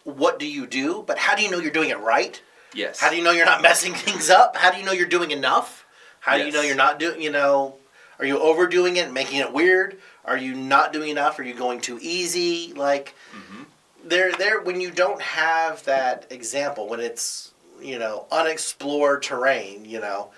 what 0.04 0.38
do 0.38 0.46
you 0.46 0.66
do, 0.66 1.04
but 1.06 1.18
how 1.18 1.36
do 1.36 1.42
you 1.42 1.50
know 1.50 1.58
you're 1.58 1.70
doing 1.70 1.90
it 1.90 2.00
right? 2.00 2.40
Yes. 2.74 2.98
How 2.98 3.10
do 3.10 3.16
you 3.16 3.22
know 3.22 3.30
you're 3.30 3.46
not 3.46 3.62
messing 3.62 3.92
things 4.06 4.30
up? 4.30 4.56
How 4.56 4.70
do 4.72 4.78
you 4.78 4.84
know 4.84 4.92
you're 4.92 5.06
doing 5.06 5.30
enough? 5.30 5.86
How 6.20 6.36
do 6.36 6.44
you 6.44 6.52
know 6.52 6.62
you're 6.62 6.76
not 6.76 6.98
doing, 6.98 7.22
you 7.22 7.30
know, 7.30 7.76
are 8.18 8.26
you 8.26 8.38
overdoing 8.38 8.96
it 8.96 9.12
making 9.12 9.38
it 9.38 9.52
weird? 9.52 9.98
Are 10.24 10.36
you 10.36 10.54
not 10.54 10.92
doing 10.92 11.10
enough? 11.10 11.38
Are 11.38 11.42
you 11.42 11.54
going 11.54 11.80
too 11.80 11.98
easy? 12.02 12.72
Like, 12.74 13.14
Mhm. 13.32 13.66
there, 14.04 14.32
there, 14.32 14.60
when 14.60 14.80
you 14.80 14.90
don't 14.90 15.22
have 15.22 15.84
that 15.84 16.26
example, 16.30 16.88
when 16.88 17.00
it's, 17.00 17.52
you 17.80 17.98
know, 17.98 18.26
unexplored 18.30 19.22
terrain, 19.22 19.84
you 19.84 20.00
know, 20.00 20.30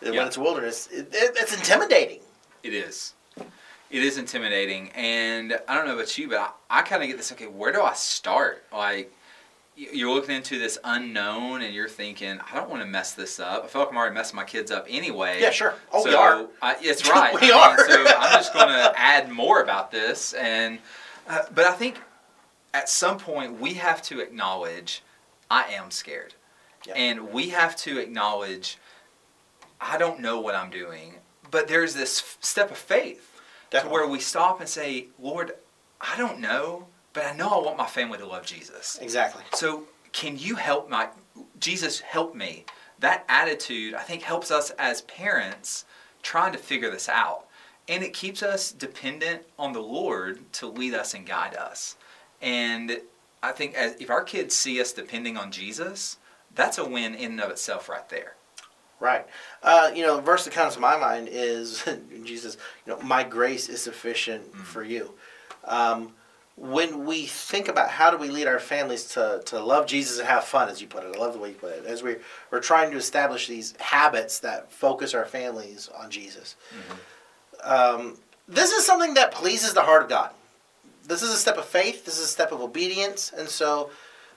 Yeah. 0.00 0.10
when 0.12 0.26
it's 0.28 0.38
wilderness, 0.38 0.86
it, 0.92 1.08
it, 1.12 1.36
it's 1.36 1.52
intimidating. 1.54 2.20
It 2.62 2.72
is. 2.72 3.14
It 3.90 4.02
is 4.02 4.18
intimidating, 4.18 4.90
and 4.92 5.58
I 5.66 5.74
don't 5.74 5.86
know 5.86 5.94
about 5.94 6.16
you, 6.18 6.28
but 6.28 6.54
I, 6.70 6.80
I 6.80 6.82
kind 6.82 7.02
of 7.02 7.08
get 7.08 7.16
this. 7.16 7.32
Okay, 7.32 7.46
where 7.46 7.72
do 7.72 7.80
I 7.82 7.94
start? 7.94 8.62
Like, 8.70 9.10
you're 9.78 10.12
looking 10.12 10.34
into 10.34 10.58
this 10.58 10.76
unknown, 10.82 11.62
and 11.62 11.72
you're 11.72 11.88
thinking, 11.88 12.40
I 12.50 12.56
don't 12.56 12.68
want 12.68 12.82
to 12.82 12.88
mess 12.88 13.12
this 13.12 13.38
up. 13.38 13.64
I 13.64 13.66
feel 13.68 13.82
like 13.82 13.90
I'm 13.90 13.96
already 13.96 14.14
messing 14.14 14.34
my 14.36 14.44
kids 14.44 14.70
up 14.72 14.86
anyway. 14.88 15.40
Yeah, 15.40 15.50
sure. 15.50 15.74
Oh, 15.92 16.02
so, 16.02 16.08
we 16.10 16.14
are. 16.16 16.46
I, 16.60 16.76
it's 16.80 17.08
right. 17.10 17.40
We 17.40 17.52
I 17.52 17.56
are. 17.56 17.78
so 17.88 18.04
I'm 18.18 18.32
just 18.32 18.52
going 18.52 18.68
to 18.68 18.92
add 18.96 19.30
more 19.30 19.62
about 19.62 19.90
this, 19.92 20.32
and 20.34 20.78
uh, 21.28 21.42
but 21.54 21.64
I 21.66 21.72
think 21.72 22.00
at 22.74 22.88
some 22.88 23.18
point 23.18 23.60
we 23.60 23.74
have 23.74 24.02
to 24.02 24.20
acknowledge 24.20 25.02
I 25.50 25.64
am 25.72 25.90
scared, 25.90 26.34
Yeah. 26.86 26.94
and 26.94 27.32
we 27.32 27.50
have 27.50 27.76
to 27.76 27.98
acknowledge 27.98 28.78
I 29.80 29.96
don't 29.96 30.20
know 30.20 30.40
what 30.40 30.54
I'm 30.56 30.70
doing. 30.70 31.14
But 31.50 31.68
there's 31.68 31.94
this 31.94 32.20
f- 32.20 32.36
step 32.40 32.70
of 32.70 32.76
faith 32.76 33.40
to 33.70 33.80
where 33.82 34.06
we 34.06 34.18
stop 34.18 34.60
and 34.60 34.68
say, 34.68 35.06
Lord, 35.18 35.52
I 36.00 36.16
don't 36.18 36.40
know, 36.40 36.88
but 37.18 37.26
I 37.26 37.34
know 37.34 37.48
I 37.48 37.58
want 37.58 37.76
my 37.76 37.86
family 37.86 38.16
to 38.18 38.26
love 38.26 38.46
Jesus. 38.46 38.96
Exactly. 39.02 39.42
So 39.52 39.82
can 40.12 40.38
you 40.38 40.54
help 40.54 40.88
my 40.88 41.08
Jesus 41.58 41.98
help 41.98 42.36
me? 42.36 42.64
That 43.00 43.24
attitude 43.28 43.94
I 43.94 44.02
think 44.02 44.22
helps 44.22 44.52
us 44.52 44.70
as 44.78 45.00
parents 45.02 45.84
trying 46.22 46.52
to 46.52 46.58
figure 46.58 46.92
this 46.92 47.08
out. 47.08 47.46
And 47.88 48.04
it 48.04 48.12
keeps 48.12 48.40
us 48.40 48.70
dependent 48.70 49.42
on 49.58 49.72
the 49.72 49.80
Lord 49.80 50.52
to 50.54 50.68
lead 50.68 50.94
us 50.94 51.12
and 51.12 51.26
guide 51.26 51.56
us. 51.56 51.96
And 52.40 53.00
I 53.42 53.50
think 53.50 53.74
as, 53.74 53.96
if 53.98 54.10
our 54.10 54.22
kids 54.22 54.54
see 54.54 54.80
us 54.80 54.92
depending 54.92 55.36
on 55.36 55.50
Jesus, 55.50 56.18
that's 56.54 56.78
a 56.78 56.88
win 56.88 57.16
in 57.16 57.32
and 57.32 57.40
of 57.40 57.50
itself 57.50 57.88
right 57.88 58.08
there. 58.08 58.36
Right. 59.00 59.26
Uh, 59.60 59.90
you 59.92 60.06
know, 60.06 60.14
the 60.14 60.22
verse 60.22 60.44
that 60.44 60.54
comes 60.54 60.74
to 60.74 60.80
my 60.80 60.96
mind 60.96 61.28
is 61.32 61.84
Jesus, 62.24 62.58
you 62.86 62.92
know, 62.92 63.00
my 63.00 63.24
grace 63.24 63.68
is 63.68 63.82
sufficient 63.82 64.54
for 64.54 64.84
you. 64.84 65.14
Um, 65.64 66.12
when 66.60 67.04
we 67.06 67.26
think 67.26 67.68
about 67.68 67.88
how 67.88 68.10
do 68.10 68.16
we 68.16 68.28
lead 68.28 68.46
our 68.46 68.58
families 68.58 69.04
to, 69.14 69.40
to 69.46 69.60
love 69.60 69.86
Jesus 69.86 70.18
and 70.18 70.26
have 70.26 70.44
fun, 70.44 70.68
as 70.68 70.80
you 70.80 70.88
put 70.88 71.04
it, 71.04 71.14
I 71.14 71.18
love 71.18 71.32
the 71.32 71.38
way 71.38 71.50
you 71.50 71.54
put 71.54 71.72
it, 71.72 71.84
as 71.86 72.02
we're, 72.02 72.20
we're 72.50 72.60
trying 72.60 72.90
to 72.90 72.96
establish 72.96 73.46
these 73.46 73.74
habits 73.78 74.40
that 74.40 74.72
focus 74.72 75.14
our 75.14 75.24
families 75.24 75.88
on 75.96 76.10
Jesus. 76.10 76.56
Um, 77.62 78.18
this 78.48 78.72
is 78.72 78.84
something 78.84 79.14
that 79.14 79.30
pleases 79.30 79.72
the 79.72 79.82
heart 79.82 80.02
of 80.02 80.08
God. 80.08 80.30
This 81.06 81.22
is 81.22 81.30
a 81.30 81.36
step 81.36 81.56
of 81.56 81.64
faith, 81.64 82.04
this 82.04 82.18
is 82.18 82.24
a 82.24 82.28
step 82.28 82.50
of 82.50 82.60
obedience, 82.60 83.32
and 83.36 83.48
so 83.48 83.90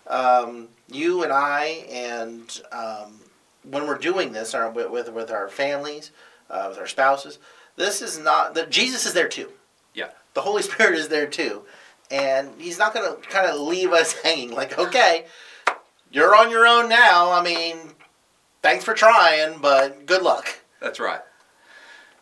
um, 0.08 0.68
you 0.90 1.24
and 1.24 1.34
I 1.34 1.86
and 1.90 2.62
um, 2.72 3.20
when 3.64 3.88
we're 3.88 3.98
doing 3.98 4.32
this 4.32 4.54
our, 4.54 4.70
with, 4.70 4.90
with 4.90 5.12
with 5.12 5.32
our 5.32 5.50
families, 5.50 6.12
uh, 6.50 6.68
with 6.70 6.78
our 6.78 6.88
spouses, 6.88 7.40
this 7.76 8.02
is 8.02 8.18
not 8.18 8.54
that 8.54 8.70
Jesus 8.70 9.06
is 9.06 9.14
there 9.14 9.28
too. 9.28 9.52
Yeah. 9.94 10.10
The 10.34 10.42
Holy 10.42 10.62
Spirit 10.62 10.96
is 10.96 11.10
there 11.10 11.28
too, 11.28 11.64
and 12.12 12.50
He's 12.60 12.78
not 12.78 12.94
going 12.94 13.16
to 13.16 13.22
kind 13.30 13.48
of 13.48 13.60
leave 13.60 13.92
us 13.92 14.14
hanging. 14.24 14.52
Like, 14.52 14.78
okay, 14.78 15.26
you're 16.12 16.36
on 16.36 16.52
your 16.52 16.66
own 16.68 16.90
now. 16.90 17.32
I 17.32 17.42
mean, 17.44 17.78
thanks 18.62 18.84
for 18.84 18.94
trying, 18.94 19.60
but 19.60 20.06
good 20.06 20.22
luck. 20.22 20.60
That's 20.80 21.00
right. 21.00 21.22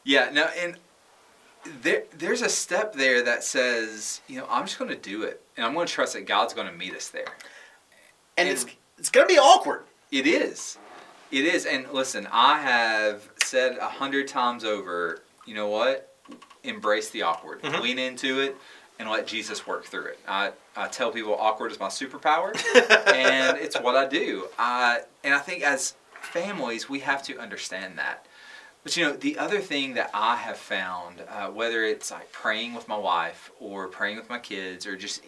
Yeah, 0.04 0.30
no, 0.32 0.46
and 0.60 0.78
there, 1.82 2.04
there's 2.18 2.42
a 2.42 2.50
step 2.50 2.94
there 2.94 3.22
that 3.24 3.44
says, 3.44 4.22
you 4.28 4.40
know, 4.40 4.48
I'm 4.50 4.66
just 4.66 4.80
going 4.80 4.90
to 4.90 4.98
do 4.98 5.24
it, 5.24 5.42
and 5.58 5.66
I'm 5.66 5.74
going 5.74 5.88
to 5.88 5.94
trust 5.94 6.14
that 6.14 6.26
God's 6.26 6.54
going 6.54 6.68
to 6.68 6.74
meet 6.74 6.96
us 6.96 7.10
there. 7.10 7.26
And 8.38 8.48
And- 8.48 8.50
it's 8.50 8.66
it's 8.98 9.10
going 9.10 9.28
to 9.28 9.34
be 9.34 9.40
awkward. 9.40 9.84
It 10.12 10.28
is. 10.28 10.78
It 11.32 11.46
is. 11.46 11.66
And 11.66 11.90
listen, 11.92 12.28
I 12.32 12.60
have 12.60 13.30
said 13.44 13.78
a 13.78 13.88
hundred 13.88 14.28
times 14.28 14.64
over, 14.66 15.22
you 15.46 15.54
know 15.54 15.68
what? 15.68 16.14
Embrace 16.64 17.10
the 17.12 17.22
awkward. 17.22 17.62
Mhm. 17.62 17.82
Lean 17.82 18.00
into 18.00 18.40
it 18.42 18.58
and 19.00 19.10
let 19.10 19.26
Jesus 19.26 19.66
work 19.66 19.86
through 19.86 20.08
it. 20.08 20.20
I, 20.28 20.52
I 20.76 20.88
tell 20.90 21.12
people 21.12 21.34
awkward 21.34 21.72
is 21.72 21.80
my 21.80 21.88
superpower, 21.88 22.54
and 23.14 23.58
it's 23.58 23.80
what 23.80 23.96
I 23.96 24.06
do. 24.06 24.48
I, 24.60 25.02
and 25.24 25.34
I 25.34 25.40
think 25.40 25.64
as 25.64 25.96
families, 26.22 26.90
we 26.90 27.00
have 27.00 27.24
to 27.24 27.40
understand 27.40 27.98
that. 27.98 28.26
But 28.84 28.96
you 28.96 29.06
know, 29.06 29.14
the 29.14 29.38
other 29.38 29.60
thing 29.60 29.94
that 29.96 30.10
I 30.14 30.36
have 30.36 30.58
found, 30.58 31.22
uh, 31.30 31.48
whether 31.48 31.84
it's 31.84 32.12
like 32.12 32.32
praying 32.32 32.74
with 32.74 32.88
my 32.88 32.98
wife 32.98 33.52
or 33.60 33.88
praying 33.88 34.18
with 34.18 34.30
my 34.30 34.40
kids 34.40 34.86
or 34.86 34.96
just 34.96 35.22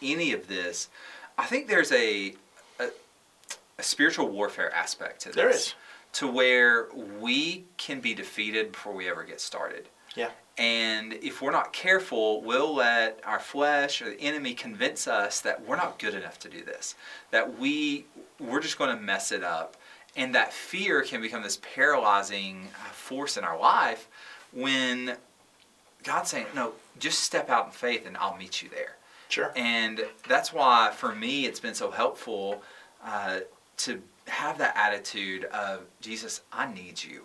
any 0.00 0.32
of 0.32 0.48
this, 0.48 0.88
I 1.36 1.46
think 1.46 1.68
there's 1.68 1.92
a, 1.92 2.34
a, 2.80 2.88
a 3.78 3.82
spiritual 3.82 4.28
warfare 4.28 4.72
aspect 4.72 5.20
to 5.22 5.28
this. 5.28 5.36
There 5.36 5.50
is. 5.50 5.74
To 6.14 6.26
where 6.26 6.88
we 7.20 7.66
can 7.76 8.00
be 8.00 8.14
defeated 8.14 8.72
before 8.72 8.94
we 8.94 9.08
ever 9.08 9.24
get 9.24 9.40
started. 9.40 9.88
Yeah. 10.14 10.30
And 10.56 11.12
if 11.14 11.40
we're 11.40 11.52
not 11.52 11.72
careful, 11.72 12.42
we'll 12.42 12.74
let 12.74 13.20
our 13.24 13.38
flesh 13.38 14.02
or 14.02 14.10
the 14.10 14.20
enemy 14.20 14.54
convince 14.54 15.06
us 15.06 15.40
that 15.42 15.64
we're 15.64 15.76
not 15.76 15.98
good 15.98 16.14
enough 16.14 16.38
to 16.40 16.48
do 16.48 16.64
this. 16.64 16.96
That 17.30 17.58
we 17.58 18.06
we're 18.40 18.60
just 18.60 18.78
going 18.78 18.96
to 18.96 19.02
mess 19.02 19.30
it 19.30 19.44
up. 19.44 19.76
And 20.16 20.34
that 20.34 20.52
fear 20.52 21.02
can 21.02 21.20
become 21.20 21.42
this 21.42 21.60
paralyzing 21.74 22.68
uh, 22.74 22.88
force 22.90 23.36
in 23.36 23.44
our 23.44 23.58
life 23.58 24.08
when 24.52 25.16
God's 26.02 26.30
saying, 26.30 26.46
"No, 26.54 26.72
just 26.98 27.20
step 27.20 27.50
out 27.50 27.66
in 27.66 27.72
faith 27.72 28.06
and 28.06 28.16
I'll 28.16 28.36
meet 28.36 28.62
you 28.62 28.68
there." 28.68 28.96
Sure. 29.28 29.52
And 29.54 30.00
that's 30.26 30.52
why, 30.52 30.90
for 30.94 31.14
me, 31.14 31.46
it's 31.46 31.60
been 31.60 31.74
so 31.74 31.90
helpful 31.90 32.62
uh, 33.04 33.40
to 33.78 34.02
have 34.26 34.58
that 34.58 34.76
attitude 34.76 35.44
of 35.44 35.86
Jesus, 36.00 36.42
I 36.52 36.72
need 36.72 37.02
you. 37.02 37.22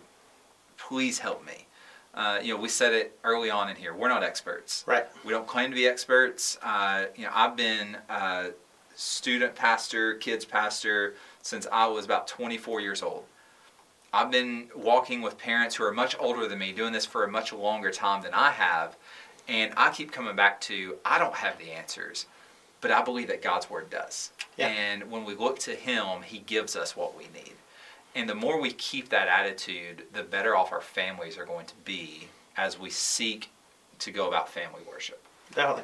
Please 0.77 1.19
help 1.19 1.45
me. 1.45 1.65
Uh, 2.13 2.39
you 2.41 2.53
know, 2.53 2.60
we 2.60 2.70
said 2.70 2.93
it 2.93 3.17
early 3.24 3.50
on 3.50 3.70
in 3.70 3.75
here. 3.75 3.93
We're 3.93 4.10
not 4.10 4.24
experts. 4.24 4.84
Right. 4.86 5.05
We 5.25 5.32
don't 5.32 5.48
claim 5.48 5.72
to 5.72 5.75
be 5.75 5.88
experts. 5.88 6.60
Uh, 6.62 7.05
you 7.15 7.24
know, 7.24 7.32
I've 7.34 7.55
been 7.55 7.98
a 8.08 8.51
student 8.96 9.55
pastor, 9.55 10.15
kids 10.15 10.46
pastor 10.46 11.15
since 11.41 11.65
I 11.72 11.88
was 11.88 12.05
about 12.05 12.27
24 12.27 12.82
years 12.82 13.01
old. 13.01 13.25
I've 14.13 14.29
been 14.29 14.70
walking 14.75 15.24
with 15.24 15.39
parents 15.39 15.75
who 15.75 15.84
are 15.86 15.91
much 15.91 16.15
older 16.20 16.48
than 16.48 16.60
me, 16.60 16.72
doing 16.72 16.93
this 16.93 17.05
for 17.05 17.24
a 17.24 17.27
much 17.27 17.51
longer 17.51 17.89
time 17.89 18.22
than 18.22 18.34
I 18.34 18.51
have, 18.51 18.96
and 19.48 19.74
I 19.75 19.89
keep 19.89 20.12
coming 20.12 20.36
back 20.36 20.62
to 20.62 20.98
I 21.03 21.17
don't 21.17 21.34
have 21.34 21.58
the 21.58 21.72
answers, 21.72 22.27
but 22.79 22.91
I 22.91 23.01
believe 23.01 23.27
that 23.29 23.41
God's 23.41 23.72
word 23.72 23.89
does. 23.89 24.32
Yeah. 24.55 24.67
And 24.67 25.10
when 25.10 25.25
we 25.25 25.34
look 25.34 25.58
to 25.60 25.74
Him, 25.74 26.22
He 26.24 26.39
gives 26.39 26.75
us 26.75 26.96
what 26.96 27.17
we 27.17 27.24
need. 27.34 27.53
And 28.15 28.29
the 28.29 28.36
more 28.36 28.60
we 28.62 28.72
keep 28.72 29.10
that 29.10 29.27
attitude, 29.27 30.03
the 30.13 30.24
better 30.24 30.55
off 30.55 30.72
our 30.72 30.82
families 30.82 31.38
are 31.38 31.46
going 31.46 31.65
to 31.65 31.74
be 31.84 32.27
as 32.55 32.77
we 32.79 32.89
seek 32.89 33.50
to 34.00 34.12
go 34.12 34.27
about 34.27 34.50
family 34.50 34.82
worship. 34.88 35.24
Definitely. 35.55 35.84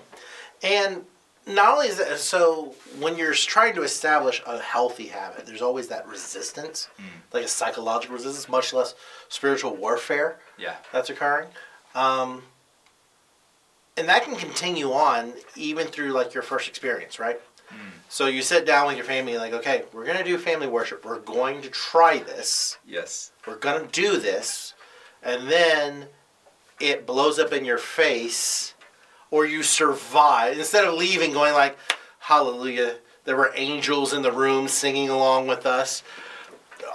And 0.62 1.06
not 1.48 1.74
only 1.74 1.88
is 1.88 1.98
that, 1.98 2.20
so 2.20 2.76
when 3.00 3.18
you're 3.18 3.34
trying 3.34 3.74
to 3.76 3.82
establish 3.84 4.42
a 4.46 4.60
healthy 4.60 5.08
habit, 5.08 5.46
there's 5.48 5.62
always 5.64 5.88
that 5.88 6.08
resistance, 6.08 6.88
like 7.34 7.46
a 7.46 7.48
psychological 7.48 8.16
resistance, 8.16 8.48
much 8.48 8.74
less 8.74 8.94
spiritual 9.30 9.76
warfare 9.76 10.38
Yeah. 10.58 10.76
that's 10.92 11.10
occurring. 11.10 11.48
Um, 11.96 12.44
and 13.98 14.08
that 14.08 14.24
can 14.24 14.36
continue 14.36 14.92
on 14.94 15.34
even 15.56 15.88
through 15.88 16.12
like 16.12 16.34
your 16.34 16.44
first 16.44 16.68
experience, 16.70 17.20
right? 17.20 17.40
Mm. 17.70 17.92
So 18.10 18.28
you 18.28 18.42
sit 18.42 18.66
down 18.66 18.88
with 18.88 18.98
your 18.98 19.06
family, 19.06 19.38
like, 19.38 19.54
okay, 19.54 19.84
we're 19.94 20.06
going 20.06 20.18
to 20.18 20.24
do 20.24 20.38
family 20.38 20.68
worship. 20.68 21.06
We're 21.06 21.20
going 21.20 21.62
to 21.62 21.70
try 21.70 22.18
this. 22.18 22.78
Yes. 22.86 23.32
We're 23.46 23.58
going 23.58 23.86
to 23.86 23.92
do 23.92 24.18
this. 24.18 24.74
And 25.22 25.50
then 25.50 26.08
it 26.80 27.06
blows 27.06 27.40
up 27.40 27.54
in 27.54 27.66
your 27.66 27.78
face 27.78 28.74
or 29.32 29.46
you 29.46 29.64
survive. 29.64 30.58
Instead 30.58 30.86
of 30.86 30.96
leaving 30.96 31.34
going 31.34 31.54
like, 31.54 31.78
hallelujah, 32.20 32.96
there 33.26 33.36
were 33.36 33.52
angels 33.56 34.14
in 34.14 34.22
the 34.22 34.32
room 34.32 34.68
singing 34.68 35.10
along 35.10 35.48
with 35.48 35.66
us. 35.66 36.04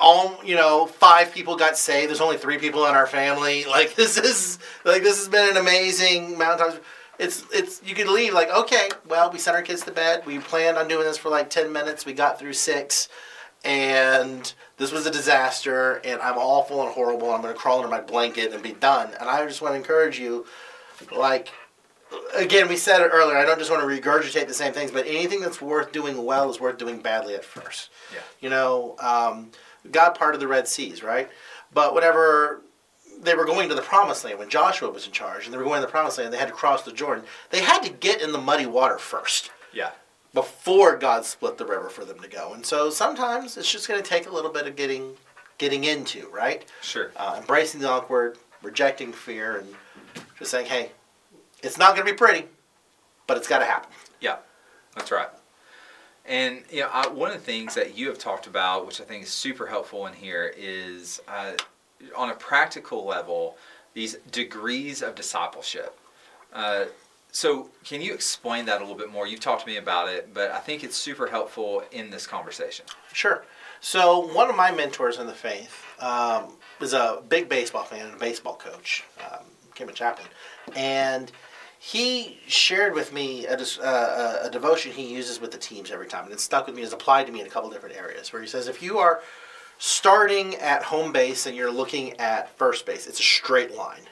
All 0.00 0.40
you 0.44 0.56
know, 0.56 0.86
five 0.86 1.32
people 1.32 1.56
got 1.56 1.76
saved. 1.78 2.08
There's 2.08 2.20
only 2.20 2.38
three 2.38 2.58
people 2.58 2.86
in 2.86 2.94
our 2.94 3.06
family. 3.06 3.64
Like 3.64 3.94
this 3.94 4.18
is 4.18 4.58
like 4.84 5.02
this 5.02 5.18
has 5.18 5.28
been 5.28 5.50
an 5.50 5.56
amazing 5.56 6.34
amount 6.34 6.60
of 6.60 6.68
times. 6.68 6.80
It's 7.18 7.44
it's 7.52 7.82
you 7.84 7.94
could 7.94 8.08
leave 8.08 8.32
like 8.32 8.50
okay, 8.50 8.88
well 9.08 9.30
we 9.30 9.38
sent 9.38 9.56
our 9.56 9.62
kids 9.62 9.82
to 9.82 9.92
bed. 9.92 10.26
We 10.26 10.38
planned 10.38 10.76
on 10.76 10.88
doing 10.88 11.04
this 11.04 11.18
for 11.18 11.28
like 11.28 11.50
ten 11.50 11.72
minutes. 11.72 12.04
We 12.04 12.12
got 12.12 12.38
through 12.38 12.54
six, 12.54 13.08
and 13.64 14.52
this 14.76 14.92
was 14.92 15.06
a 15.06 15.10
disaster. 15.10 16.00
And 16.04 16.20
I'm 16.20 16.36
awful 16.36 16.82
and 16.82 16.92
horrible. 16.92 17.32
I'm 17.32 17.42
gonna 17.42 17.54
crawl 17.54 17.78
under 17.78 17.88
my 17.90 18.00
blanket 18.00 18.52
and 18.52 18.62
be 18.62 18.72
done. 18.72 19.10
And 19.20 19.28
I 19.28 19.46
just 19.46 19.62
want 19.62 19.74
to 19.74 19.78
encourage 19.78 20.18
you, 20.18 20.46
like 21.16 21.50
again, 22.36 22.68
we 22.68 22.76
said 22.76 23.00
it 23.00 23.10
earlier. 23.12 23.36
I 23.36 23.44
don't 23.44 23.58
just 23.58 23.70
want 23.70 23.82
to 23.82 23.88
regurgitate 23.88 24.46
the 24.46 24.54
same 24.54 24.72
things, 24.72 24.90
but 24.90 25.06
anything 25.06 25.40
that's 25.40 25.60
worth 25.60 25.92
doing 25.92 26.24
well 26.24 26.50
is 26.50 26.60
worth 26.60 26.78
doing 26.78 26.98
badly 26.98 27.34
at 27.34 27.44
first. 27.44 27.90
Yeah. 28.12 28.20
You 28.40 28.50
know, 28.50 28.96
um, 29.00 29.50
God 29.90 30.16
of 30.20 30.40
the 30.40 30.48
Red 30.48 30.66
Seas, 30.68 31.02
right? 31.02 31.28
But 31.72 31.94
whenever 31.94 32.62
they 33.24 33.34
were 33.34 33.44
going 33.44 33.68
to 33.68 33.74
the 33.74 33.82
Promised 33.82 34.24
Land, 34.24 34.38
when 34.38 34.48
Joshua 34.48 34.90
was 34.90 35.06
in 35.06 35.12
charge, 35.12 35.44
and 35.44 35.52
they 35.52 35.58
were 35.58 35.64
going 35.64 35.80
to 35.80 35.86
the 35.86 35.90
Promised 35.90 36.18
Land, 36.18 36.32
they 36.32 36.38
had 36.38 36.48
to 36.48 36.54
cross 36.54 36.82
the 36.82 36.92
Jordan. 36.92 37.24
They 37.50 37.60
had 37.62 37.80
to 37.82 37.90
get 37.90 38.20
in 38.22 38.32
the 38.32 38.38
muddy 38.38 38.66
water 38.66 38.98
first 38.98 39.50
Yeah. 39.72 39.90
before 40.32 40.96
God 40.96 41.24
split 41.24 41.58
the 41.58 41.66
river 41.66 41.88
for 41.88 42.04
them 42.04 42.18
to 42.20 42.28
go. 42.28 42.52
And 42.54 42.64
so 42.64 42.90
sometimes 42.90 43.56
it's 43.56 43.70
just 43.70 43.88
going 43.88 44.02
to 44.02 44.08
take 44.08 44.26
a 44.26 44.30
little 44.30 44.50
bit 44.52 44.66
of 44.66 44.76
getting 44.76 45.16
getting 45.58 45.84
into, 45.84 46.28
right? 46.30 46.64
Sure. 46.82 47.12
uh, 47.16 47.36
embracing 47.38 47.80
the 47.80 47.88
awkward, 47.88 48.36
rejecting 48.62 49.12
fear, 49.12 49.58
and 49.58 49.74
Just 50.38 50.50
saying, 50.50 50.66
hey, 50.66 50.90
it's 51.62 51.78
not 51.78 51.94
going 51.94 52.04
to 52.06 52.12
be 52.12 52.16
pretty, 52.16 52.46
but 53.28 53.36
it's 53.36 53.46
got 53.46 53.60
to 53.60 53.64
happen. 53.64 53.88
Yeah, 54.20 54.38
that's 54.96 55.12
right. 55.12 55.28
And 56.26 56.62
you 56.70 56.80
know, 56.80 56.88
I, 56.92 57.06
one 57.06 57.30
of 57.30 57.36
the 57.36 57.42
things 57.44 57.74
that 57.74 57.96
you 57.96 58.08
have 58.08 58.18
talked 58.18 58.46
about, 58.48 58.84
which 58.86 59.00
I 59.00 59.04
think 59.04 59.22
is 59.24 59.30
super 59.30 59.66
helpful 59.66 60.06
in 60.06 60.12
here, 60.14 60.52
is 60.56 61.20
uh, 61.28 61.52
on 62.16 62.30
a 62.30 62.34
practical 62.34 63.04
level, 63.04 63.56
these 63.94 64.16
degrees 64.30 65.02
of 65.02 65.14
discipleship. 65.14 65.98
Uh, 66.52 66.84
so, 67.32 67.68
can 67.84 68.00
you 68.00 68.14
explain 68.14 68.66
that 68.66 68.78
a 68.78 68.84
little 68.84 68.96
bit 68.96 69.10
more? 69.10 69.26
You've 69.26 69.40
talked 69.40 69.62
to 69.62 69.66
me 69.66 69.76
about 69.76 70.08
it, 70.08 70.32
but 70.32 70.52
I 70.52 70.60
think 70.60 70.84
it's 70.84 70.96
super 70.96 71.26
helpful 71.26 71.82
in 71.90 72.10
this 72.10 72.28
conversation. 72.28 72.86
Sure. 73.12 73.44
So, 73.80 74.32
one 74.32 74.48
of 74.48 74.56
my 74.56 74.70
mentors 74.70 75.18
in 75.18 75.26
the 75.26 75.32
faith 75.32 75.84
um, 75.98 76.52
is 76.80 76.92
a 76.92 77.22
big 77.28 77.48
baseball 77.48 77.82
fan 77.82 78.06
and 78.06 78.14
a 78.14 78.18
baseball 78.18 78.54
coach, 78.54 79.02
um, 79.18 79.46
Kim 79.74 79.92
Chapman. 79.92 80.28
And 80.76 81.32
he 81.80 82.38
shared 82.46 82.94
with 82.94 83.12
me 83.12 83.46
a, 83.46 83.58
uh, 83.58 84.38
a 84.44 84.50
devotion 84.50 84.92
he 84.92 85.12
uses 85.12 85.40
with 85.40 85.50
the 85.50 85.58
teams 85.58 85.90
every 85.90 86.06
time, 86.06 86.24
and 86.24 86.32
it 86.32 86.40
stuck 86.40 86.66
with 86.66 86.76
me. 86.76 86.82
It's 86.82 86.92
applied 86.92 87.26
to 87.26 87.32
me 87.32 87.40
in 87.40 87.46
a 87.46 87.50
couple 87.50 87.68
different 87.68 87.96
areas. 87.96 88.32
Where 88.32 88.40
he 88.40 88.48
says, 88.48 88.68
if 88.68 88.80
you 88.80 88.98
are 88.98 89.22
starting 89.78 90.54
at 90.56 90.82
home 90.84 91.12
base 91.12 91.46
and 91.46 91.56
you're 91.56 91.70
looking 91.70 92.18
at 92.20 92.56
first 92.56 92.86
base, 92.86 93.06
it's 93.06 93.20
a 93.20 93.24
straight 93.24 93.74
line. 93.74 94.02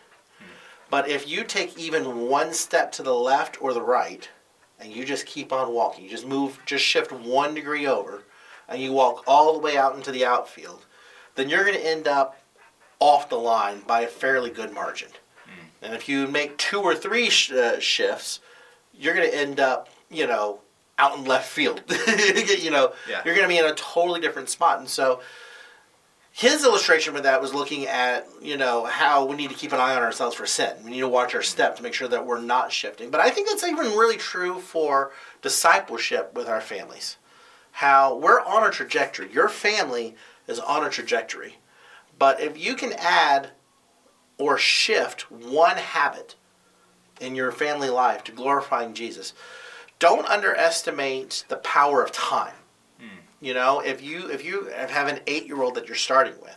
But 0.90 1.08
if 1.08 1.26
you 1.26 1.44
take 1.44 1.78
even 1.78 2.28
one 2.28 2.52
step 2.52 2.92
to 2.92 3.02
the 3.02 3.14
left 3.14 3.60
or 3.62 3.72
the 3.72 3.80
right, 3.80 4.28
and 4.78 4.92
you 4.92 5.04
just 5.04 5.24
keep 5.26 5.52
on 5.52 5.72
walking, 5.72 6.04
you 6.04 6.10
just 6.10 6.26
move, 6.26 6.58
just 6.66 6.84
shift 6.84 7.12
one 7.12 7.54
degree 7.54 7.86
over, 7.86 8.24
and 8.68 8.82
you 8.82 8.92
walk 8.92 9.22
all 9.26 9.52
the 9.54 9.58
way 9.58 9.76
out 9.78 9.94
into 9.96 10.10
the 10.12 10.26
outfield, 10.26 10.84
then 11.34 11.48
you're 11.48 11.64
going 11.64 11.76
to 11.78 11.86
end 11.86 12.06
up 12.06 12.38
off 13.00 13.28
the 13.30 13.36
line 13.38 13.80
by 13.86 14.02
a 14.02 14.06
fairly 14.06 14.50
good 14.50 14.72
margin. 14.72 15.08
And 15.80 15.94
if 15.94 16.08
you 16.08 16.28
make 16.28 16.58
two 16.58 16.80
or 16.80 16.94
three 16.94 17.28
sh- 17.28 17.50
uh, 17.52 17.80
shifts, 17.80 18.38
you're 18.94 19.14
going 19.14 19.28
to 19.28 19.36
end 19.36 19.58
up, 19.58 19.88
you 20.10 20.26
know, 20.28 20.60
out 20.98 21.16
in 21.18 21.24
left 21.24 21.48
field. 21.50 21.82
you 22.60 22.70
know, 22.70 22.92
Yeah. 23.08 23.20
you're 23.24 23.34
going 23.34 23.44
to 23.44 23.52
be 23.52 23.58
in 23.58 23.64
a 23.64 23.74
totally 23.74 24.20
different 24.20 24.48
spot. 24.48 24.78
And 24.78 24.88
so 24.88 25.20
his 26.32 26.64
illustration 26.64 27.12
with 27.12 27.24
that 27.24 27.42
was 27.42 27.52
looking 27.52 27.86
at, 27.86 28.26
you 28.40 28.56
know, 28.56 28.84
how 28.84 29.26
we 29.26 29.36
need 29.36 29.50
to 29.50 29.56
keep 29.56 29.72
an 29.72 29.80
eye 29.80 29.94
on 29.94 30.02
ourselves 30.02 30.34
for 30.34 30.46
sin. 30.46 30.74
We 30.82 30.90
need 30.90 31.00
to 31.00 31.08
watch 31.08 31.34
our 31.34 31.42
mm-hmm. 31.42 31.46
step 31.46 31.76
to 31.76 31.82
make 31.82 31.92
sure 31.92 32.08
that 32.08 32.26
we're 32.26 32.40
not 32.40 32.72
shifting. 32.72 33.10
But 33.10 33.20
I 33.20 33.28
think 33.30 33.48
that's 33.48 33.64
even 33.64 33.84
really 33.98 34.16
true 34.16 34.58
for 34.58 35.12
discipleship 35.42 36.34
with 36.34 36.48
our 36.48 36.62
families. 36.62 37.18
How 37.72 38.16
we're 38.16 38.40
on 38.40 38.66
a 38.66 38.70
trajectory. 38.70 39.30
Your 39.30 39.48
family 39.48 40.16
is 40.46 40.58
on 40.58 40.84
a 40.84 40.90
trajectory. 40.90 41.58
But 42.18 42.40
if 42.40 42.58
you 42.58 42.76
can 42.76 42.94
add 42.94 43.50
or 44.38 44.56
shift 44.56 45.30
one 45.30 45.76
habit 45.76 46.34
in 47.20 47.34
your 47.34 47.52
family 47.52 47.90
life 47.90 48.24
to 48.24 48.32
glorifying 48.32 48.94
Jesus, 48.94 49.34
don't 49.98 50.28
underestimate 50.28 51.44
the 51.48 51.56
power 51.56 52.02
of 52.02 52.10
time. 52.10 52.54
You 53.42 53.54
know, 53.54 53.80
if 53.80 54.00
you 54.00 54.30
if 54.30 54.44
you 54.44 54.66
have 54.66 55.08
an 55.08 55.18
eight 55.26 55.46
year 55.46 55.60
old 55.60 55.74
that 55.74 55.88
you're 55.88 55.96
starting 55.96 56.40
with, 56.40 56.56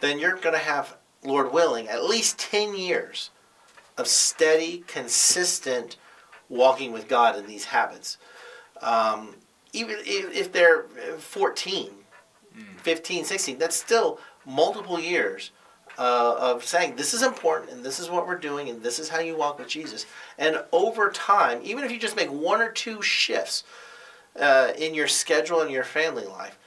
then 0.00 0.18
you're 0.18 0.36
going 0.36 0.54
to 0.54 0.58
have, 0.58 0.96
Lord 1.22 1.52
willing, 1.52 1.88
at 1.88 2.04
least 2.04 2.38
ten 2.38 2.74
years 2.74 3.28
of 3.98 4.06
steady, 4.06 4.82
consistent 4.86 5.98
walking 6.48 6.90
with 6.90 7.06
God 7.06 7.36
in 7.36 7.46
these 7.46 7.66
habits. 7.66 8.16
Um, 8.80 9.36
even 9.74 9.96
if, 10.00 10.34
if 10.34 10.52
they're 10.52 10.84
14, 11.18 11.90
15, 12.78 13.24
16, 13.24 13.58
that's 13.58 13.76
still 13.76 14.18
multiple 14.46 14.98
years 14.98 15.50
uh, 15.98 16.34
of 16.38 16.64
saying 16.64 16.96
this 16.96 17.12
is 17.12 17.22
important 17.22 17.70
and 17.70 17.84
this 17.84 18.00
is 18.00 18.08
what 18.08 18.26
we're 18.26 18.38
doing 18.38 18.70
and 18.70 18.82
this 18.82 18.98
is 18.98 19.10
how 19.10 19.20
you 19.20 19.36
walk 19.36 19.58
with 19.58 19.68
Jesus. 19.68 20.06
And 20.38 20.64
over 20.72 21.10
time, 21.10 21.60
even 21.62 21.84
if 21.84 21.92
you 21.92 21.98
just 21.98 22.16
make 22.16 22.32
one 22.32 22.62
or 22.62 22.70
two 22.70 23.02
shifts 23.02 23.64
uh, 24.40 24.72
in 24.78 24.94
your 24.94 25.06
schedule 25.08 25.60
and 25.60 25.70
your 25.70 25.84
family 25.84 26.24
life, 26.24 26.58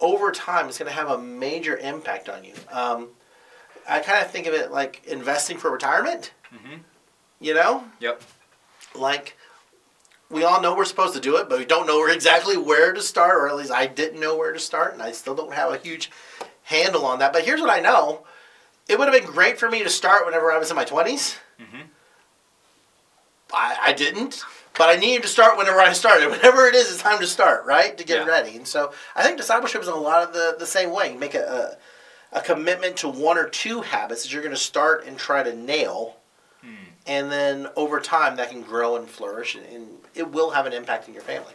over 0.00 0.30
time 0.30 0.68
it's 0.68 0.78
going 0.78 0.88
to 0.90 0.94
have 0.96 1.10
a 1.10 1.18
major 1.18 1.76
impact 1.78 2.28
on 2.28 2.44
you. 2.44 2.52
Um, 2.70 3.08
I 3.88 4.00
kind 4.00 4.24
of 4.24 4.30
think 4.30 4.46
of 4.46 4.54
it 4.54 4.70
like 4.70 5.02
investing 5.06 5.58
for 5.58 5.70
retirement. 5.70 6.32
Mhm. 6.54 6.80
You 7.40 7.54
know, 7.54 7.84
Yep. 8.00 8.22
like 8.94 9.36
we 10.30 10.42
all 10.44 10.60
know 10.60 10.74
we're 10.74 10.84
supposed 10.84 11.14
to 11.14 11.20
do 11.20 11.36
it, 11.36 11.48
but 11.48 11.58
we 11.58 11.64
don't 11.64 11.86
know 11.86 12.06
exactly 12.06 12.56
where 12.56 12.92
to 12.92 13.02
start, 13.02 13.36
or 13.36 13.48
at 13.48 13.56
least 13.56 13.70
I 13.72 13.86
didn't 13.86 14.20
know 14.20 14.36
where 14.36 14.52
to 14.52 14.58
start, 14.58 14.94
and 14.94 15.02
I 15.02 15.12
still 15.12 15.34
don't 15.34 15.52
have 15.52 15.72
a 15.72 15.76
huge 15.76 16.10
handle 16.64 17.04
on 17.04 17.18
that. 17.18 17.32
But 17.32 17.44
here's 17.44 17.60
what 17.60 17.70
I 17.70 17.80
know: 17.80 18.24
it 18.88 18.98
would 18.98 19.06
have 19.08 19.14
been 19.20 19.30
great 19.30 19.58
for 19.58 19.70
me 19.70 19.82
to 19.82 19.90
start 19.90 20.24
whenever 20.24 20.50
I 20.50 20.58
was 20.58 20.70
in 20.70 20.76
my 20.76 20.84
20s. 20.84 21.36
Mhm. 21.60 21.88
I, 23.52 23.76
I 23.86 23.92
didn't, 23.92 24.42
but 24.76 24.88
I 24.88 24.96
needed 24.96 25.22
to 25.22 25.28
start 25.28 25.56
whenever 25.56 25.78
I 25.80 25.92
started. 25.92 26.30
Whenever 26.30 26.66
it 26.66 26.74
is, 26.74 26.90
it's 26.92 27.02
time 27.02 27.20
to 27.20 27.26
start, 27.26 27.64
right? 27.64 27.96
To 27.96 28.04
get 28.04 28.26
Yeah. 28.26 28.32
ready. 28.32 28.56
And 28.56 28.66
so 28.66 28.92
I 29.14 29.22
think 29.22 29.36
discipleship 29.36 29.82
is 29.82 29.88
a 29.88 29.94
lot 29.94 30.22
of 30.22 30.32
the, 30.32 30.56
the 30.58 30.66
same 30.66 30.90
way. 30.90 31.12
You 31.12 31.18
make 31.18 31.34
a, 31.34 31.76
a, 32.32 32.38
a 32.38 32.40
commitment 32.40 32.96
to 32.98 33.08
one 33.08 33.38
or 33.38 33.48
two 33.48 33.82
habits 33.82 34.22
that 34.24 34.32
you're 34.32 34.42
going 34.42 34.54
to 34.54 34.60
start 34.60 35.06
and 35.06 35.16
try 35.16 35.42
to 35.42 35.54
nail. 35.54 36.16
Hmm. 36.62 36.74
And 37.06 37.30
then 37.30 37.68
over 37.76 38.00
time, 38.00 38.36
that 38.36 38.50
can 38.50 38.62
grow 38.62 38.96
and 38.96 39.08
flourish, 39.08 39.54
and, 39.54 39.64
and 39.66 39.88
it 40.14 40.30
will 40.30 40.50
have 40.50 40.66
an 40.66 40.72
impact 40.72 41.06
in 41.06 41.14
your 41.14 41.22
family. 41.22 41.52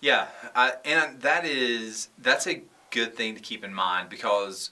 Yeah, 0.00 0.26
I, 0.56 0.72
and 0.84 1.20
that 1.20 1.44
is 1.44 2.08
that's 2.18 2.48
a 2.48 2.62
good 2.90 3.14
thing 3.14 3.36
to 3.36 3.40
keep 3.40 3.62
in 3.62 3.72
mind 3.72 4.08
because 4.08 4.70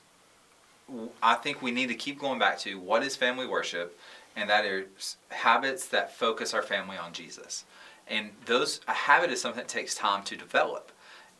I 1.22 1.34
think 1.36 1.62
we 1.62 1.70
need 1.70 1.86
to 1.86 1.94
keep 1.94 2.18
going 2.18 2.40
back 2.40 2.58
to 2.60 2.80
what 2.80 3.04
is 3.04 3.14
family 3.14 3.46
worship, 3.46 3.96
and 4.36 4.48
that 4.50 4.64
is 4.64 5.16
habits 5.28 5.86
that 5.88 6.16
focus 6.16 6.54
our 6.54 6.62
family 6.62 6.96
on 6.96 7.12
Jesus. 7.12 7.64
And 8.06 8.30
those 8.46 8.80
a 8.88 8.92
habit 8.92 9.30
is 9.30 9.40
something 9.40 9.60
that 9.60 9.68
takes 9.68 9.94
time 9.94 10.24
to 10.24 10.36
develop, 10.36 10.92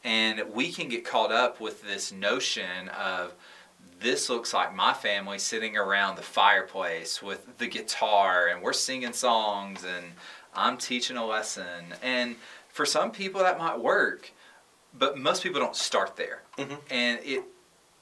and 0.04 0.42
we 0.52 0.72
can 0.72 0.88
get 0.88 1.04
caught 1.04 1.32
up 1.32 1.60
with 1.60 1.82
this 1.82 2.12
notion 2.12 2.88
of 2.90 3.34
this 4.00 4.30
looks 4.30 4.54
like 4.54 4.74
my 4.74 4.92
family 4.92 5.38
sitting 5.38 5.76
around 5.76 6.16
the 6.16 6.22
fireplace 6.22 7.22
with 7.22 7.58
the 7.58 7.66
guitar 7.66 8.46
and 8.48 8.62
we're 8.62 8.72
singing 8.72 9.12
songs 9.12 9.84
and 9.84 10.12
I'm 10.54 10.78
teaching 10.78 11.16
a 11.16 11.24
lesson. 11.26 11.94
And 12.02 12.36
for 12.68 12.86
some 12.86 13.10
people 13.10 13.42
that 13.42 13.58
might 13.58 13.78
work, 13.78 14.32
but 14.98 15.18
most 15.18 15.42
people 15.42 15.60
don't 15.60 15.76
start 15.76 16.16
there. 16.16 16.42
Mhm. 16.56 16.78
And 16.90 17.20
it 17.22 17.44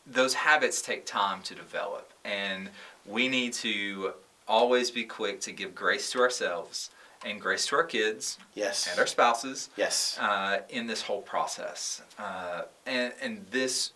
those 0.07 0.33
habits 0.35 0.81
take 0.81 1.05
time 1.05 1.43
to 1.43 1.55
develop 1.55 2.13
and 2.25 2.71
we 3.05 3.29
need 3.29 3.53
to 3.53 4.15
always 4.49 4.91
be 4.91 5.05
quick 5.05 5.41
to 5.43 5.53
give 5.53 5.75
grace 5.75 6.11
to 6.13 6.21
ourselves 6.21 6.91
and 7.25 7.41
grace 7.41 7.67
to 7.67 7.77
our 7.77 7.85
kids 7.85 8.39
Yes. 8.55 8.89
and 8.91 8.99
our 8.99 9.07
spouses 9.07 9.71
yes. 9.77 10.17
uh, 10.21 10.61
in 10.71 10.87
this 10.87 11.03
whole 11.03 11.21
process. 11.23 12.03
Uh, 12.19 12.63
and, 12.87 13.13
and 13.21 13.47
this, 13.51 13.93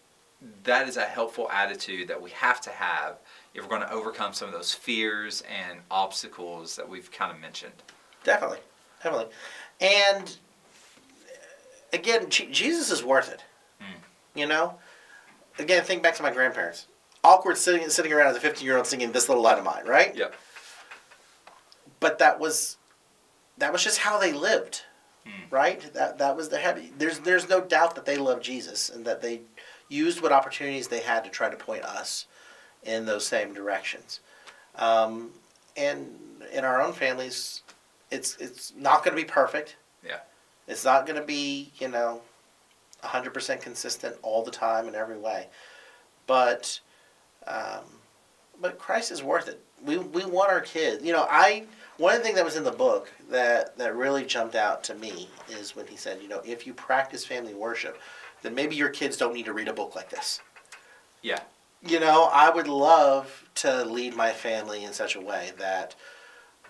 that 0.65 0.89
is 0.89 0.97
a 0.97 1.05
helpful 1.05 1.49
attitude 1.51 2.09
that 2.09 2.21
we 2.21 2.31
have 2.31 2.61
to 2.63 2.71
have 2.71 3.17
if 3.55 3.63
we're 3.63 3.69
going 3.69 3.83
to 3.83 3.93
overcome 3.93 4.33
some 4.33 4.49
of 4.49 4.55
those 4.55 4.73
fears 4.75 5.43
and 5.43 5.79
obstacles 5.91 6.75
that 6.77 6.89
we've 6.89 7.11
kind 7.13 7.31
of 7.33 7.41
mentioned. 7.41 7.73
Definitely, 8.25 8.59
definitely. 9.03 9.33
And 9.81 10.37
again, 11.93 12.29
Je- 12.29 12.51
Jesus 12.51 12.91
is 12.91 13.05
worth 13.05 13.33
it. 13.33 13.43
Mm. 13.81 13.85
You 14.35 14.47
know, 14.47 14.79
again, 15.59 15.85
think 15.85 16.03
back 16.03 16.15
to 16.17 16.23
my 16.23 16.33
grandparents. 16.33 16.87
Awkward 17.25 17.57
sitting 17.57 17.89
sitting 17.89 18.13
around 18.13 18.29
as 18.29 18.37
a 18.37 18.41
fifteen 18.41 18.67
year 18.67 18.77
old 18.77 18.87
singing 18.87 19.13
"This 19.13 19.29
Little 19.29 19.45
Light 19.45 19.59
of 19.59 19.65
Mine," 19.65 19.87
right? 19.87 20.15
Yep. 20.15 20.35
But 22.01 22.19
that 22.19 22.41
was 22.41 22.77
that 23.59 23.73
was 23.73 23.85
just 23.85 23.99
how 23.99 24.19
they 24.19 24.33
lived, 24.33 24.83
Mm. 25.27 25.31
right? 25.51 25.93
That 25.95 26.19
that 26.19 26.37
was 26.37 26.49
the 26.49 26.59
habit. 26.59 26.99
There's 26.99 27.21
there's 27.21 27.49
no 27.49 27.61
doubt 27.61 27.95
that 27.95 28.05
they 28.07 28.17
loved 28.17 28.43
Jesus 28.43 28.89
and 28.91 29.05
that 29.05 29.23
they 29.23 29.43
used 29.89 30.21
what 30.21 30.33
opportunities 30.33 30.89
they 30.89 31.01
had 31.01 31.23
to 31.25 31.31
try 31.31 31.49
to 31.49 31.57
point 31.57 31.85
us 31.85 32.27
in 32.83 33.07
those 33.07 33.25
same 33.25 33.55
directions. 33.55 34.19
Um, 34.75 35.31
and 35.77 36.19
in 36.53 36.65
our 36.65 36.83
own 36.83 36.93
families, 36.93 37.63
it's 38.11 38.37
it's 38.39 38.73
not 38.77 39.05
going 39.05 39.17
to 39.17 39.23
be 39.23 39.29
perfect. 39.29 39.77
Yeah. 40.05 40.19
It's 40.67 40.85
not 40.85 41.07
going 41.07 41.21
to 41.21 41.25
be 41.27 41.71
you 41.79 41.87
know, 41.87 42.23
hundred 43.05 43.33
percent 43.33 43.61
consistent 43.61 44.17
all 44.23 44.43
the 44.43 44.51
time 44.51 44.89
in 44.89 44.97
every 44.97 45.19
way, 45.19 45.47
but 46.27 46.81
um, 47.47 47.85
but 48.61 48.79
Christ 48.79 49.11
is 49.11 49.23
worth 49.23 49.49
it. 49.49 49.61
We 49.85 49.99
we 49.99 50.25
want 50.25 50.51
our 50.51 50.61
kids. 50.61 51.05
You 51.05 51.13
know, 51.13 51.27
I 51.31 51.65
one 51.99 52.13
of 52.15 52.19
the 52.19 52.25
things 52.25 52.37
that 52.37 52.45
was 52.45 52.57
in 52.57 52.65
the 52.65 52.71
book 52.71 53.13
that 53.31 53.77
that 53.79 53.95
really 53.97 54.25
jumped 54.25 54.55
out 54.55 54.85
to 54.85 54.95
me 54.95 55.29
is 55.51 55.75
when 55.77 55.87
he 55.87 55.97
said, 55.97 56.21
you 56.23 56.29
know, 56.29 56.41
if 56.45 56.67
you 56.67 56.75
practice 56.75 57.25
family 57.25 57.55
worship, 57.55 57.99
then 58.43 58.55
maybe 58.55 58.77
your 58.77 58.89
kids 58.91 59.17
don't 59.17 59.35
need 59.35 59.45
to 59.47 59.53
read 59.53 59.69
a 59.69 59.73
book 59.73 59.95
like 59.97 60.11
this. 60.11 60.41
Yeah. 61.23 61.41
You 61.85 61.99
know, 61.99 62.29
I 62.33 62.49
would 62.51 62.69
love 62.69 63.45
to 63.57 63.85
lead 63.85 64.15
my 64.15 64.31
family 64.33 64.85
in 64.85 64.93
such 64.93 65.17
a 65.17 65.21
way 65.21 65.51
that 65.59 65.97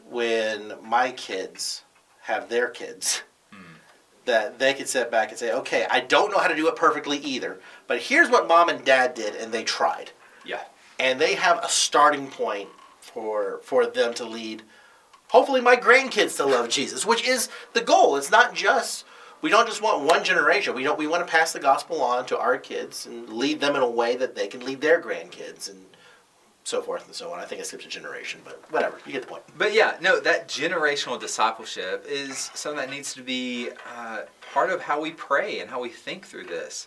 when 0.09 0.75
my 0.83 1.13
kids 1.13 1.83
have 2.23 2.49
their 2.49 2.69
kids, 2.69 3.23
Mm. 3.53 3.77
that 4.25 4.59
they 4.59 4.73
could 4.73 4.89
sit 4.89 5.11
back 5.11 5.29
and 5.29 5.39
say, 5.39 5.53
okay, 5.53 5.87
I 5.91 6.01
don't 6.01 6.31
know 6.31 6.39
how 6.39 6.49
to 6.49 6.57
do 6.57 6.67
it 6.69 6.77
perfectly 6.77 7.19
either, 7.19 7.61
but 7.87 7.99
here's 8.01 8.31
what 8.31 8.49
mom 8.49 8.71
and 8.71 8.83
dad 8.83 9.13
did, 9.15 9.35
and 9.37 9.53
they 9.53 9.63
tried 9.65 10.13
Yeah. 10.45 10.63
and 10.99 11.21
they 11.21 11.35
have 11.35 11.63
a 11.65 11.69
starting 11.69 12.29
point 12.29 12.69
for 13.01 13.61
for 13.63 13.87
them 13.87 14.15
to 14.15 14.25
lead. 14.25 14.63
Hopefully, 15.29 15.61
my 15.61 15.77
grandkids 15.77 16.37
to 16.37 16.45
love 16.45 16.69
Jesus, 16.69 17.07
which 17.07 17.27
is 17.27 17.49
the 17.73 17.81
goal. 17.81 18.17
It's 18.17 18.31
not 18.31 18.55
just 18.55 19.05
we 19.43 19.51
don't 19.51 19.67
just 19.67 19.83
want 19.83 20.05
one 20.05 20.23
generation. 20.23 20.75
We 20.75 20.85
don't. 20.85 20.99
We 20.99 21.09
want 21.09 21.27
to 21.27 21.31
pass 21.31 21.53
the 21.53 21.59
gospel 21.59 22.01
on 22.01 22.27
to 22.27 22.39
our 22.39 22.57
kids 22.57 23.07
and 23.07 23.29
lead 23.29 23.61
them 23.61 23.75
in 23.75 23.83
a 23.83 23.91
way 23.91 24.17
that 24.17 24.37
they 24.37 24.47
can 24.47 24.65
lead 24.65 24.81
their 24.81 25.03
grandkids 25.03 25.69
and 25.69 25.85
so 26.65 26.81
forth 26.81 27.07
and 27.07 27.15
so 27.15 27.33
on. 27.33 27.41
I 27.41 27.45
think 27.45 27.61
I 27.61 27.65
skipped 27.65 27.85
a 27.85 27.89
generation, 27.89 28.41
but 28.45 28.63
whatever. 28.71 28.99
You 29.05 29.13
get 29.13 29.23
the 29.23 29.29
point. 29.29 29.43
But 29.59 29.75
yeah, 29.75 29.97
no, 30.01 30.21
that 30.21 30.49
generational 30.49 31.19
discipleship 31.19 32.07
is 32.09 32.51
something 32.55 32.79
that 32.79 32.91
needs 32.91 33.13
to 33.15 33.23
be 33.23 33.71
uh, 33.97 34.21
part 34.53 34.71
of 34.71 34.83
how 34.83 35.01
we 35.01 35.11
pray 35.11 35.59
and 35.59 35.69
how 35.69 35.81
we 35.81 35.89
think 35.89 36.25
through 36.25 36.45
this. 36.45 36.87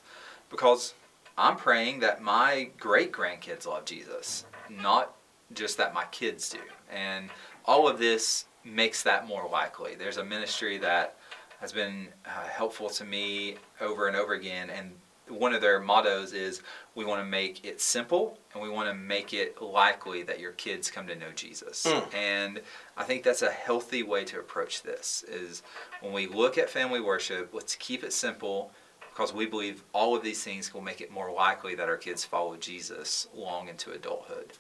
Because 0.50 0.94
I'm 1.38 1.58
praying 1.58 2.00
that 2.00 2.22
my 2.22 2.70
great 2.80 3.12
grandkids 3.12 3.68
love 3.68 3.86
Jesus, 3.86 4.46
not 4.70 5.16
just 5.54 5.78
that 5.78 5.94
my 5.94 6.06
kids 6.06 6.50
do. 6.50 6.60
And 6.92 7.30
all 7.66 7.88
of 7.88 8.00
this 8.00 8.46
makes 8.64 9.04
that 9.04 9.28
more 9.28 9.48
likely. 9.50 9.96
There's 9.96 10.18
a 10.18 10.24
ministry 10.24 10.78
that 10.80 11.18
has 11.60 11.72
been 11.72 12.08
uh, 12.26 12.48
helpful 12.48 12.90
to 12.90 13.04
me 13.04 13.56
over 13.82 14.08
and 14.08 14.16
over 14.16 14.34
again, 14.34 14.70
and 14.70 14.92
one 15.28 15.54
of 15.54 15.62
their 15.62 15.80
mottos 15.80 16.34
is 16.34 16.62
we 16.94 17.06
want 17.06 17.20
to 17.20 17.26
make 17.26 17.66
it 17.66 17.82
simple 17.82 18.38
and 18.54 18.62
we 18.62 18.70
want 18.70 18.88
to 18.90 18.94
make 18.94 19.34
it 19.34 19.60
likely 19.62 20.24
that 20.24 20.40
your 20.40 20.52
kids 20.52 20.92
come 20.92 21.08
to 21.08 21.16
know 21.16 21.32
Jesus. 21.36 21.86
Mm. 21.86 22.14
And 22.14 22.62
I 22.96 23.04
think 23.04 23.24
that's 23.24 23.42
a 23.42 23.50
healthy 23.50 24.04
way 24.04 24.24
to 24.26 24.40
approach 24.40 24.84
this 24.84 25.26
is 25.28 25.64
when 26.02 26.14
we 26.14 26.28
look 26.28 26.58
at 26.58 26.70
family 26.70 27.02
worship, 27.02 27.54
let's 27.54 27.76
keep 27.76 28.04
it 28.04 28.14
simple 28.14 28.72
because 29.16 29.34
we 29.34 29.46
believe 29.46 29.84
all 29.94 30.16
of 30.16 30.24
these 30.24 30.44
things 30.44 30.74
will 30.74 30.82
make 30.82 31.00
it 31.00 31.10
more 31.10 31.32
likely 31.32 31.74
that 31.76 31.88
our 31.88 31.96
kids 31.96 32.26
follow 32.26 32.58
Jesus 32.58 33.28
long 33.34 33.70
into 33.70 33.92
adulthood. 33.92 34.52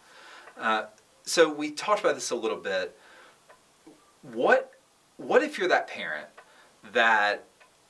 Uh, 0.57 0.85
so 1.23 1.51
we 1.51 1.71
talked 1.71 1.99
about 1.99 2.15
this 2.15 2.31
a 2.31 2.35
little 2.35 2.57
bit. 2.57 2.97
What 4.21 4.71
what 5.17 5.43
if 5.43 5.57
you're 5.57 5.67
that 5.67 5.87
parent 5.87 6.27
that 6.93 7.43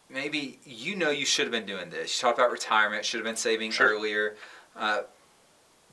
maybe 0.10 0.60
you 0.66 0.96
know 0.96 1.12
you 1.12 1.26
should 1.26 1.46
have 1.46 1.52
been 1.52 1.66
doing 1.68 1.90
this? 1.92 2.18
You 2.18 2.28
talked 2.28 2.40
about 2.40 2.52
retirement, 2.52 3.06
should 3.06 3.20
have 3.20 3.26
been 3.26 3.36
saving 3.36 3.72
Sure. 3.72 3.90
earlier. 3.90 4.36
Uh, 4.76 5.02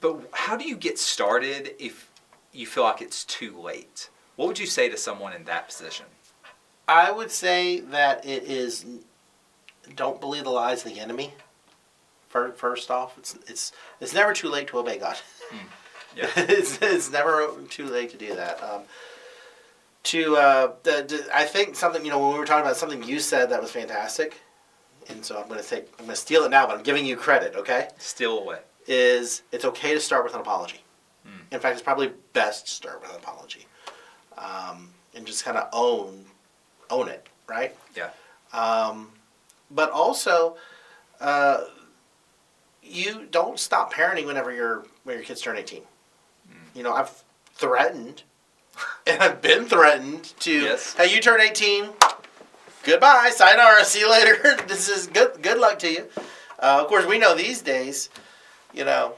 but 0.00 0.20
how 0.32 0.56
do 0.56 0.66
you 0.66 0.76
get 0.76 0.98
started 0.98 1.74
if 1.78 2.10
you 2.52 2.66
feel 2.66 2.84
like 2.84 3.02
it's 3.02 3.24
too 3.24 3.58
late? 3.60 4.08
What 4.36 4.48
would 4.48 4.58
you 4.58 4.66
say 4.66 4.88
to 4.88 4.96
someone 4.96 5.32
in 5.32 5.44
that 5.44 5.68
position? 5.68 6.06
I 6.88 7.10
would 7.12 7.30
say 7.30 7.80
that 7.80 8.24
it 8.24 8.44
is. 8.44 8.84
Don't 9.96 10.20
believe 10.20 10.44
the 10.44 10.50
lies 10.50 10.84
of 10.84 10.92
the 10.92 11.00
enemy. 11.00 11.34
First 12.28 12.90
off, 12.90 13.18
it's 13.18 13.36
it's 13.46 13.72
it's 14.00 14.14
never 14.14 14.32
too 14.32 14.48
late 14.48 14.68
to 14.68 14.78
obey 14.78 14.98
God. 14.98 15.16
Yeah. 16.14 16.28
it's, 16.36 16.78
it's 16.82 17.10
never 17.10 17.48
too 17.70 17.86
late 17.86 18.10
to 18.10 18.18
do 18.18 18.34
that. 18.34 18.62
Um, 18.62 18.82
to 20.02 20.36
uh, 20.36 20.72
the, 20.82 21.04
the, 21.08 21.26
I 21.34 21.44
think 21.46 21.74
something 21.74 22.04
you 22.04 22.10
know 22.10 22.18
when 22.18 22.32
we 22.34 22.38
were 22.38 22.44
talking 22.44 22.66
about 22.66 22.76
something 22.76 23.02
you 23.02 23.18
said 23.18 23.48
that 23.48 23.62
was 23.62 23.70
fantastic, 23.70 24.38
and 25.08 25.24
so 25.24 25.40
I'm 25.40 25.48
going 25.48 25.58
to 25.62 25.66
take 25.66 25.88
I'm 25.98 26.04
going 26.04 26.10
to 26.10 26.16
steal 26.16 26.44
it 26.44 26.50
now, 26.50 26.66
but 26.66 26.76
I'm 26.76 26.82
giving 26.82 27.06
you 27.06 27.16
credit. 27.16 27.54
Okay, 27.56 27.88
Still 27.96 28.40
away. 28.40 28.58
is 28.86 29.40
it's 29.52 29.64
okay 29.64 29.94
to 29.94 30.00
start 30.00 30.22
with 30.24 30.34
an 30.34 30.40
apology. 30.42 30.82
Hmm. 31.24 31.54
In 31.54 31.60
fact, 31.60 31.74
it's 31.76 31.82
probably 31.82 32.12
best 32.34 32.66
to 32.66 32.72
start 32.72 33.00
with 33.00 33.08
an 33.08 33.16
apology, 33.16 33.66
um, 34.36 34.90
and 35.14 35.26
just 35.26 35.46
kind 35.46 35.56
of 35.56 35.68
own 35.72 36.26
own 36.90 37.08
it, 37.08 37.26
right? 37.48 37.74
Yeah. 37.96 38.10
Um, 38.52 39.08
but 39.74 39.90
also, 39.90 40.56
uh, 41.20 41.64
you 42.82 43.26
don't 43.30 43.58
stop 43.58 43.92
parenting 43.92 44.26
whenever 44.26 44.52
your 44.52 44.84
when 45.04 45.16
your 45.16 45.24
kids 45.24 45.40
turn 45.40 45.56
eighteen. 45.56 45.82
You 46.74 46.82
know, 46.82 46.92
I've 46.94 47.22
threatened, 47.54 48.22
and 49.06 49.22
I've 49.22 49.42
been 49.42 49.66
threatened 49.66 50.24
to. 50.40 50.52
Yes. 50.52 50.94
Hey, 50.94 51.14
you 51.14 51.20
turn 51.20 51.40
eighteen. 51.40 51.90
Goodbye, 52.84 53.30
sayonara. 53.32 53.84
See 53.84 54.00
you 54.00 54.10
later. 54.10 54.56
this 54.66 54.88
is 54.88 55.06
good. 55.06 55.40
Good 55.42 55.58
luck 55.58 55.78
to 55.80 55.90
you. 55.90 56.08
Uh, 56.58 56.80
of 56.80 56.88
course, 56.88 57.06
we 57.06 57.18
know 57.18 57.34
these 57.34 57.62
days, 57.62 58.08
you 58.72 58.84
know, 58.84 59.14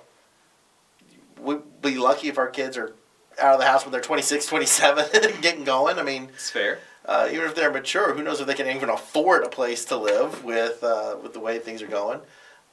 we'd 1.40 1.60
be 1.82 1.96
lucky 1.96 2.28
if 2.28 2.38
our 2.38 2.48
kids 2.48 2.76
are 2.76 2.94
out 3.40 3.54
of 3.54 3.60
the 3.60 3.66
house 3.66 3.84
when 3.84 3.92
they're 3.92 4.00
26, 4.00 4.46
27, 4.46 5.04
and 5.14 5.42
getting 5.42 5.64
going. 5.64 5.98
I 5.98 6.02
mean, 6.02 6.28
It's 6.34 6.50
fair. 6.50 6.78
Uh, 7.06 7.28
even 7.30 7.44
if 7.44 7.54
they're 7.54 7.72
mature, 7.72 8.14
who 8.14 8.22
knows 8.22 8.40
if 8.40 8.46
they 8.46 8.54
can 8.54 8.68
even 8.68 8.88
afford 8.88 9.44
a 9.44 9.48
place 9.48 9.84
to 9.86 9.96
live 9.96 10.44
with 10.44 10.82
uh, 10.82 11.16
with 11.22 11.32
the 11.32 11.40
way 11.40 11.58
things 11.58 11.82
are 11.82 11.86
going. 11.86 12.20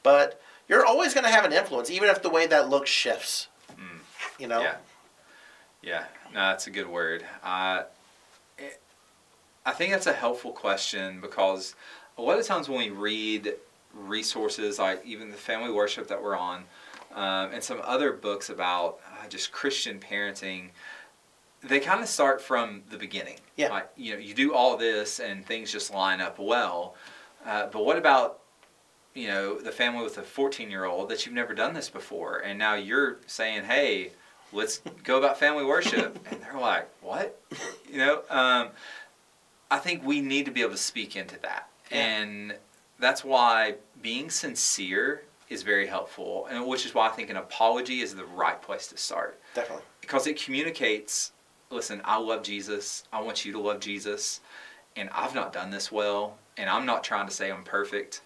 But 0.04 0.42
you're 0.68 0.86
always 0.86 1.14
going 1.14 1.26
to 1.26 1.32
have 1.32 1.46
an 1.46 1.54
influence, 1.54 1.90
even 1.90 2.10
if 2.10 2.22
the 2.22 2.30
way 2.30 2.48
that 2.48 2.70
looks 2.70 2.90
shifts. 2.90 3.48
Mm. 3.72 4.00
You 4.40 4.48
know. 4.48 4.62
Yeah. 4.62 4.76
Yeah. 5.82 6.04
No, 6.34 6.40
that's 6.40 6.68
a 6.68 6.72
good 6.72 6.88
word. 6.88 7.26
Uh, 7.44 7.84
it, 8.58 8.82
I 9.66 9.72
think 9.72 9.92
that's 9.92 10.08
a 10.08 10.14
helpful 10.14 10.52
question 10.52 11.20
because 11.22 11.76
a 12.18 12.22
lot 12.22 12.40
of 12.40 12.46
times 12.46 12.70
when 12.70 12.80
we 12.80 12.90
read 12.90 13.56
resources 13.94 14.80
like 14.80 15.06
even 15.06 15.30
the 15.30 15.38
family 15.38 15.72
worship 15.72 16.08
that 16.08 16.24
we're 16.24 16.38
on 16.38 16.64
um, 17.14 17.52
and 17.54 17.64
some 17.64 17.82
other 17.84 18.14
books 18.14 18.50
about 18.50 19.00
uh, 19.06 19.28
just 19.28 19.52
Christian 19.52 20.00
parenting, 20.00 20.70
they 21.64 21.80
kind 21.80 22.02
of 22.02 22.08
start 22.10 22.42
from 22.42 22.84
the 22.90 22.98
beginning. 22.98 23.38
Yeah. 23.56 23.70
Like, 23.70 23.90
you 23.96 24.14
know, 24.14 24.20
you 24.20 24.34
do 24.34 24.54
all 24.54 24.78
this 24.78 25.20
and 25.20 25.46
things 25.46 25.72
just 25.72 25.94
line 25.94 26.20
up 26.22 26.40
well. 26.40 26.96
Uh, 27.46 27.68
but 27.68 27.86
what 27.86 27.98
about 27.98 28.40
you 29.14 29.28
know 29.28 29.60
the 29.60 29.72
family 29.72 30.04
with 30.04 30.18
a 30.18 30.22
14 30.24 30.72
year 30.72 30.86
old 30.86 31.10
that 31.10 31.26
you've 31.26 31.36
never 31.36 31.54
done 31.54 31.74
this 31.74 31.90
before 31.90 32.38
and 32.46 32.58
now 32.58 32.76
you're 32.76 33.18
saying 33.28 33.62
hey 33.66 34.12
let's 34.54 34.78
go 35.04 35.18
about 35.18 35.38
family 35.38 35.66
worship 35.66 36.18
and 36.32 36.42
they're 36.42 36.58
like 36.58 36.88
what 37.02 37.38
you 37.92 37.98
know 37.98 38.22
um, 38.30 38.70
i 39.70 39.78
think 39.78 40.02
we 40.06 40.22
need 40.22 40.46
to 40.46 40.52
be 40.52 40.62
able 40.62 40.72
to 40.72 40.78
speak 40.78 41.18
into 41.18 41.38
that 41.42 41.68
Yeah. 41.92 41.98
and 41.98 42.56
that's 43.00 43.22
why 43.26 43.76
being 44.02 44.30
sincere 44.30 45.24
is 45.50 45.62
very 45.62 45.88
helpful 45.88 46.48
and 46.50 46.66
which 46.66 46.86
is 46.86 46.96
why 46.96 47.08
i 47.08 47.10
think 47.10 47.30
an 47.30 47.36
apology 47.36 48.00
is 48.00 48.16
the 48.16 48.24
right 48.26 48.62
place 48.62 48.88
to 48.88 48.98
start 48.98 49.42
Definitely. 49.56 49.84
because 50.00 50.26
it 50.26 50.42
communicates 50.42 51.34
listen 51.72 52.02
i 52.06 52.18
love 52.18 52.44
jesus. 52.44 53.04
I 53.12 53.22
want 53.22 53.46
you 53.46 53.52
to 53.54 53.60
love 53.60 53.80
jesus. 53.80 54.42
And 54.96 55.10
i've 55.14 55.36
not 55.36 55.54
done 55.54 55.72
this 55.72 55.92
well 55.92 56.38
and 56.58 56.70
i'm 56.70 56.86
not 56.86 57.04
trying 57.04 57.28
to 57.28 57.34
say 57.34 57.52
i'm 57.52 57.64
perfect 57.64 58.22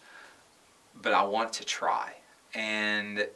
but 1.02 1.14
i 1.14 1.24
want 1.24 1.54
to 1.54 1.66
try. 1.66 2.14
And 2.54 3.28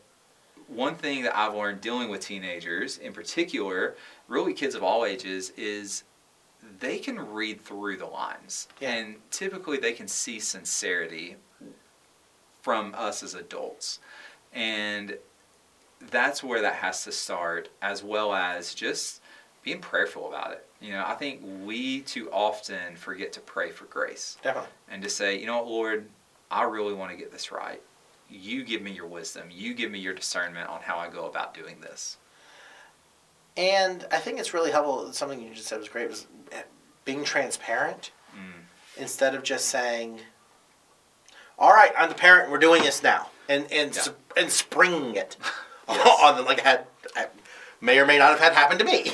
one 0.68 0.96
thing 0.96 1.24
that 1.24 1.38
i've 1.38 1.56
learned 1.56 1.82
dealing 1.82 2.10
with 2.10 2.22
teenagers 2.22 2.98
in 2.98 3.14
particular 3.14 3.96
really 4.28 4.54
kids 4.54 4.76
of 4.76 4.84
all 4.84 5.06
ages 5.06 5.52
is 5.58 6.04
they 6.80 7.00
can 7.00 7.18
read 7.18 7.62
through 7.62 7.98
the 7.98 8.06
lines. 8.06 8.68
Yeah. 8.80 8.92
and 8.96 9.16
typically 9.32 9.78
they 9.78 9.94
can 9.94 10.08
see 10.08 10.40
sincerity 10.40 11.38
from 12.62 12.94
us 12.98 13.24
as 13.24 13.34
adults. 13.34 14.00
And 14.54 15.18
that's 16.12 16.44
where 16.44 16.62
that 16.62 16.76
has 16.76 17.04
to 17.06 17.12
start, 17.12 17.70
as 17.82 18.04
well 18.04 18.34
as 18.34 18.74
just 18.74 19.19
being 19.70 19.82
prayerful 19.82 20.28
about 20.28 20.52
it. 20.52 20.66
You 20.82 20.94
know, 20.94 21.04
I 21.06 21.14
think 21.14 21.42
we 21.64 22.02
too 22.02 22.30
often 22.32 22.96
forget 22.96 23.32
to 23.34 23.40
pray 23.42 23.70
for 23.70 23.86
grace 23.86 24.38
Definitely. 24.42 24.72
and 24.90 25.04
to 25.04 25.10
say, 25.10 25.38
you 25.38 25.46
know 25.46 25.58
what, 25.58 25.68
Lord, 25.68 26.10
I 26.50 26.64
really 26.64 26.94
want 26.94 27.12
to 27.12 27.18
get 27.18 27.32
this 27.32 27.52
right. 27.52 27.82
You 28.30 28.64
give 28.64 28.82
me 28.82 28.92
your 28.92 29.06
wisdom. 29.06 29.50
You 29.52 29.74
give 29.76 29.92
me 29.92 30.00
your 30.00 30.14
discernment 30.16 30.70
on 30.70 30.82
how 30.82 30.98
I 30.98 31.10
go 31.10 31.26
about 31.28 31.54
doing 31.54 31.82
this. 31.82 32.18
And 33.58 34.08
I 34.12 34.18
think 34.18 34.40
it's 34.40 34.54
really 34.54 34.72
helpful. 34.72 35.12
Something 35.14 35.42
you 35.42 35.54
just 35.54 35.68
said 35.68 35.80
was 35.80 35.90
great 35.90 36.10
was 36.10 36.26
being 37.06 37.24
transparent 37.24 38.12
Mm. 38.36 38.62
instead 38.98 39.34
of 39.36 39.42
just 39.44 39.66
saying, 39.66 40.22
"All 41.58 41.72
right, 41.74 41.92
I'm 41.98 42.08
the 42.10 42.16
parent. 42.16 42.52
We're 42.52 42.60
doing 42.60 42.84
this 42.84 43.02
now," 43.02 43.32
and 43.50 43.70
and 43.72 43.96
Yeah. 43.96 44.14
and 44.38 44.52
springing 44.52 45.16
it 45.16 45.36
Yes. 45.90 46.20
on 46.24 46.36
them 46.38 46.46
like 46.46 46.60
I 46.64 46.70
had 46.70 46.88
I 47.16 47.28
may 47.82 47.98
or 48.00 48.06
may 48.06 48.20
not 48.20 48.30
have 48.30 48.40
had 48.40 48.54
happen 48.54 48.78
to 48.78 48.84
me. 48.86 49.12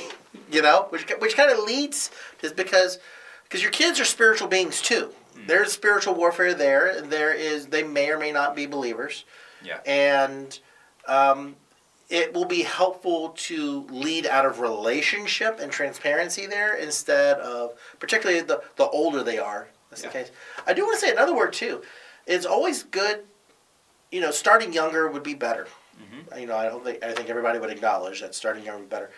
You 0.52 0.62
know, 0.62 0.88
which 0.90 1.10
which 1.20 1.36
kind 1.36 1.52
of 1.52 1.60
leads 1.60 2.12
just 2.42 2.56
because 2.56 3.00
because 3.44 3.62
your 3.62 3.72
kids 3.72 4.00
are 4.00 4.06
spiritual 4.06 4.48
beings 4.48 4.82
too. 4.82 5.12
Mm. 5.36 5.48
There's 5.48 5.72
spiritual 5.72 6.16
warfare 6.16 6.54
there. 6.54 6.88
and 6.88 7.10
There 7.12 7.34
is 7.34 7.68
they 7.68 7.84
may 7.84 8.10
or 8.10 8.18
may 8.20 8.32
not 8.32 8.56
be 8.56 8.66
believers. 8.66 9.26
Yeah. 9.64 9.80
and 9.86 10.60
um, 11.08 11.56
it 12.10 12.34
will 12.36 12.46
be 12.46 12.62
helpful 12.62 13.30
to 13.30 13.88
lead 13.90 14.28
out 14.28 14.46
of 14.46 14.60
relationship 14.60 15.60
and 15.60 15.72
transparency 15.72 16.46
there 16.46 16.76
instead 16.76 17.38
of 17.40 17.74
particularly 18.00 18.42
the, 18.42 18.62
the 18.76 18.88
older 18.90 19.24
they 19.24 19.40
are 19.40 19.68
that's 19.90 20.04
Yeah. 20.04 20.10
the 20.10 20.14
case 20.14 20.32
i 20.68 20.74
do 20.74 20.84
want 20.84 21.00
to 21.00 21.06
say 21.06 21.12
another 21.12 21.36
word 21.36 21.54
too 21.54 21.82
it's 22.28 22.46
always 22.46 22.84
good 22.84 23.24
you 24.12 24.22
know 24.22 24.30
starting 24.30 24.72
younger 24.72 25.08
would 25.08 25.24
be 25.24 25.34
better 25.34 25.68
Mhm. 26.00 26.40
you 26.42 26.46
know 26.46 26.56
i 26.58 26.66
don't 26.66 26.84
think 26.84 27.04
i 27.04 27.12
think 27.14 27.30
everybody 27.30 27.58
would 27.58 27.72
acknowledge 27.72 28.22
that 28.22 28.36
starting 28.36 28.64
younger 28.64 28.82
would 28.82 28.90
be 28.90 28.94
better 28.96 29.10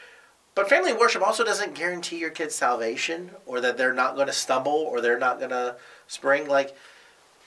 but 0.58 0.67
family 0.67 0.91
worship 0.91 1.22
also 1.22 1.46
doesn't 1.46 1.76
guarantee 1.76 2.17
your 2.17 2.32
kids 2.32 2.56
salvation 2.56 3.30
or 3.46 3.62
that 3.62 3.78
they're 3.78 3.93
not 3.93 4.15
going 4.15 4.26
to 4.26 4.34
stumble 4.34 4.74
or 4.74 5.00
they're 5.00 5.20
not 5.20 5.38
going 5.38 5.52
to 5.52 5.76
spring 6.08 6.48
like 6.48 6.76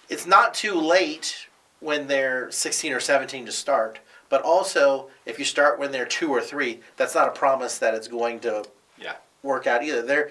it's 0.09 0.27
not 0.27 0.55
too 0.55 0.75
late 0.75 1.49
when 1.81 2.07
they're 2.07 2.51
16 2.53 2.93
or 2.93 3.01
17 3.01 3.47
to 3.47 3.53
start 3.53 3.99
But 4.29 4.43
also, 4.43 5.11
if 5.27 5.41
you 5.41 5.45
start 5.45 5.81
when 5.81 5.91
they're 5.91 6.07
two 6.07 6.31
or 6.31 6.41
three, 6.41 6.81
that's 6.97 7.17
not 7.17 7.27
a 7.27 7.33
promise 7.33 7.79
that 7.79 7.95
it's 7.95 8.07
going 8.07 8.39
to 8.41 8.65
Yeah. 8.97 9.17
work 9.43 9.67
out 9.67 9.83
either. 9.83 10.03
They're 10.03 10.31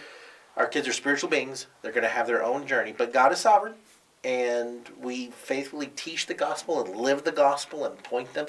our 0.56 0.68
kids 0.68 0.88
are 0.88 0.94
spiritual 0.94 1.30
beings. 1.30 1.68
They're 1.82 1.92
going 1.92 2.04
to 2.04 2.10
have 2.18 2.28
their 2.28 2.44
own 2.44 2.65
journey, 2.65 2.94
but 2.98 3.12
God 3.13 3.32
is 3.34 3.39
sovereign, 3.39 3.76
and 4.24 4.89
we 4.98 5.32
faithfully 5.32 5.88
teach 5.88 6.28
the 6.28 6.34
gospel 6.34 6.82
and 6.84 6.96
live 6.96 7.24
the 7.24 7.32
gospel 7.32 7.86
and 7.86 8.02
point 8.04 8.34
them, 8.34 8.48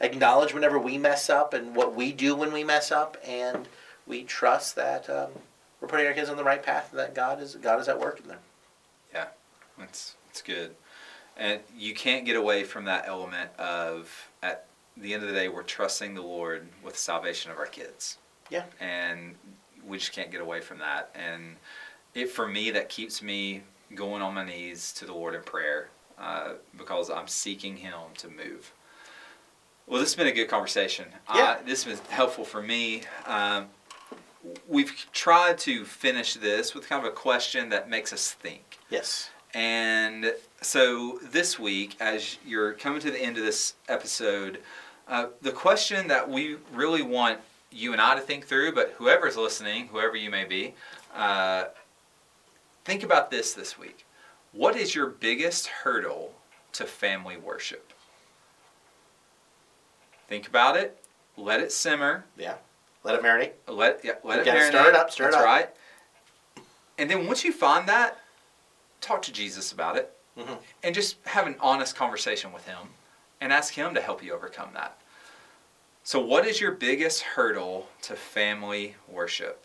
acknowledge 0.00 0.54
whenever 0.54 0.78
we 0.78 0.98
mess 0.98 1.28
up 1.30 1.54
and 1.54 1.74
what 1.74 1.94
we 1.94 2.12
do 2.12 2.34
when 2.34 2.52
we 2.52 2.64
mess 2.64 2.90
up, 2.90 3.16
and 3.26 3.68
we 4.06 4.24
trust 4.24 4.76
that 4.76 5.08
um, 5.10 5.30
we're 5.80 5.88
putting 5.88 6.06
our 6.06 6.12
kids 6.12 6.28
on 6.28 6.36
the 6.36 6.44
right 6.44 6.62
path 6.62 6.88
and 6.90 6.98
that 6.98 7.14
God 7.14 7.40
is 7.40 7.54
God 7.56 7.80
is 7.80 7.88
at 7.88 7.98
work 7.98 8.20
in 8.20 8.28
them. 8.28 8.40
Yeah, 9.12 9.28
that's 9.78 10.16
that's 10.26 10.42
good. 10.42 10.74
And 11.36 11.60
you 11.76 11.94
can't 11.94 12.26
get 12.26 12.36
away 12.36 12.64
from 12.64 12.84
that 12.84 13.04
element 13.06 13.50
of 13.58 14.28
at 14.42 14.66
the 14.96 15.14
end 15.14 15.22
of 15.22 15.28
the 15.28 15.34
day 15.34 15.48
we're 15.48 15.62
trusting 15.62 16.14
the 16.14 16.22
Lord 16.22 16.68
with 16.84 16.94
the 16.94 17.00
salvation 17.00 17.50
of 17.50 17.58
our 17.58 17.66
kids. 17.66 18.18
Yeah. 18.50 18.64
And 18.80 19.36
we 19.86 19.98
just 19.98 20.12
can't 20.12 20.30
get 20.30 20.40
away 20.40 20.60
from 20.60 20.78
that. 20.78 21.10
And 21.14 21.56
it 22.14 22.28
for 22.30 22.46
me 22.46 22.70
that 22.72 22.88
keeps 22.88 23.22
me 23.22 23.62
going 23.94 24.22
on 24.22 24.34
my 24.34 24.44
knees 24.44 24.92
to 24.94 25.06
the 25.06 25.14
Lord 25.14 25.34
in 25.34 25.42
prayer 25.42 25.88
uh, 26.18 26.54
because 26.76 27.10
I'm 27.10 27.28
seeking 27.28 27.76
Him 27.76 27.94
to 28.18 28.28
move. 28.28 28.72
Well, 29.90 29.98
this 29.98 30.10
has 30.10 30.16
been 30.16 30.28
a 30.28 30.32
good 30.32 30.46
conversation. 30.46 31.06
Yeah. 31.34 31.42
Uh, 31.42 31.56
this 31.66 31.84
was 31.84 31.98
helpful 32.10 32.44
for 32.44 32.62
me. 32.62 33.02
Um, 33.26 33.66
we've 34.68 34.94
tried 35.12 35.58
to 35.58 35.84
finish 35.84 36.34
this 36.34 36.76
with 36.76 36.88
kind 36.88 37.04
of 37.04 37.12
a 37.12 37.14
question 37.14 37.70
that 37.70 37.90
makes 37.90 38.12
us 38.12 38.30
think. 38.30 38.78
Yes. 38.88 39.30
And 39.52 40.32
so 40.62 41.18
this 41.32 41.58
week, 41.58 41.96
as 41.98 42.38
you're 42.46 42.74
coming 42.74 43.00
to 43.00 43.10
the 43.10 43.20
end 43.20 43.36
of 43.36 43.42
this 43.42 43.74
episode, 43.88 44.60
uh, 45.08 45.26
the 45.42 45.50
question 45.50 46.06
that 46.06 46.30
we 46.30 46.58
really 46.72 47.02
want 47.02 47.40
you 47.72 47.90
and 47.90 48.00
I 48.00 48.14
to 48.14 48.20
think 48.20 48.46
through, 48.46 48.72
but 48.76 48.94
whoever's 48.96 49.36
listening, 49.36 49.88
whoever 49.88 50.14
you 50.14 50.30
may 50.30 50.44
be, 50.44 50.74
uh, 51.16 51.64
think 52.84 53.02
about 53.02 53.32
this 53.32 53.54
this 53.54 53.76
week. 53.76 54.06
What 54.52 54.76
is 54.76 54.94
your 54.94 55.06
biggest 55.06 55.66
hurdle 55.66 56.32
to 56.74 56.84
family 56.84 57.36
worship? 57.36 57.92
Think 60.30 60.46
about 60.46 60.76
it. 60.76 60.96
Let 61.36 61.60
it 61.60 61.72
simmer. 61.72 62.24
Yeah. 62.38 62.54
Let 63.02 63.16
it 63.16 63.22
marinate. 63.22 63.50
Let 63.66 64.04
yeah, 64.04 64.12
let 64.22 64.46
You 64.46 64.52
it 64.52 64.54
marinate. 64.56 64.68
stir 64.68 64.88
it 64.90 64.94
up, 64.94 65.10
stir 65.10 65.28
it 65.28 65.34
up. 65.34 65.44
right. 65.44 65.68
And 66.96 67.10
then 67.10 67.26
once 67.26 67.44
you 67.44 67.52
find 67.52 67.88
that, 67.88 68.16
talk 69.00 69.22
to 69.22 69.32
Jesus 69.32 69.72
about 69.72 69.96
it, 69.96 70.16
Mhm. 70.38 70.58
and 70.84 70.94
just 70.94 71.16
have 71.26 71.46
an 71.48 71.56
honest 71.58 71.96
conversation 71.96 72.52
with 72.52 72.64
Him, 72.66 72.94
and 73.40 73.52
ask 73.52 73.74
Him 73.74 73.92
to 73.94 74.00
help 74.00 74.22
you 74.22 74.32
overcome 74.32 74.72
that. 74.74 74.96
So, 76.04 76.20
what 76.20 76.46
is 76.46 76.60
your 76.60 76.70
biggest 76.72 77.22
hurdle 77.22 77.88
to 78.02 78.14
family 78.14 78.94
worship? 79.08 79.64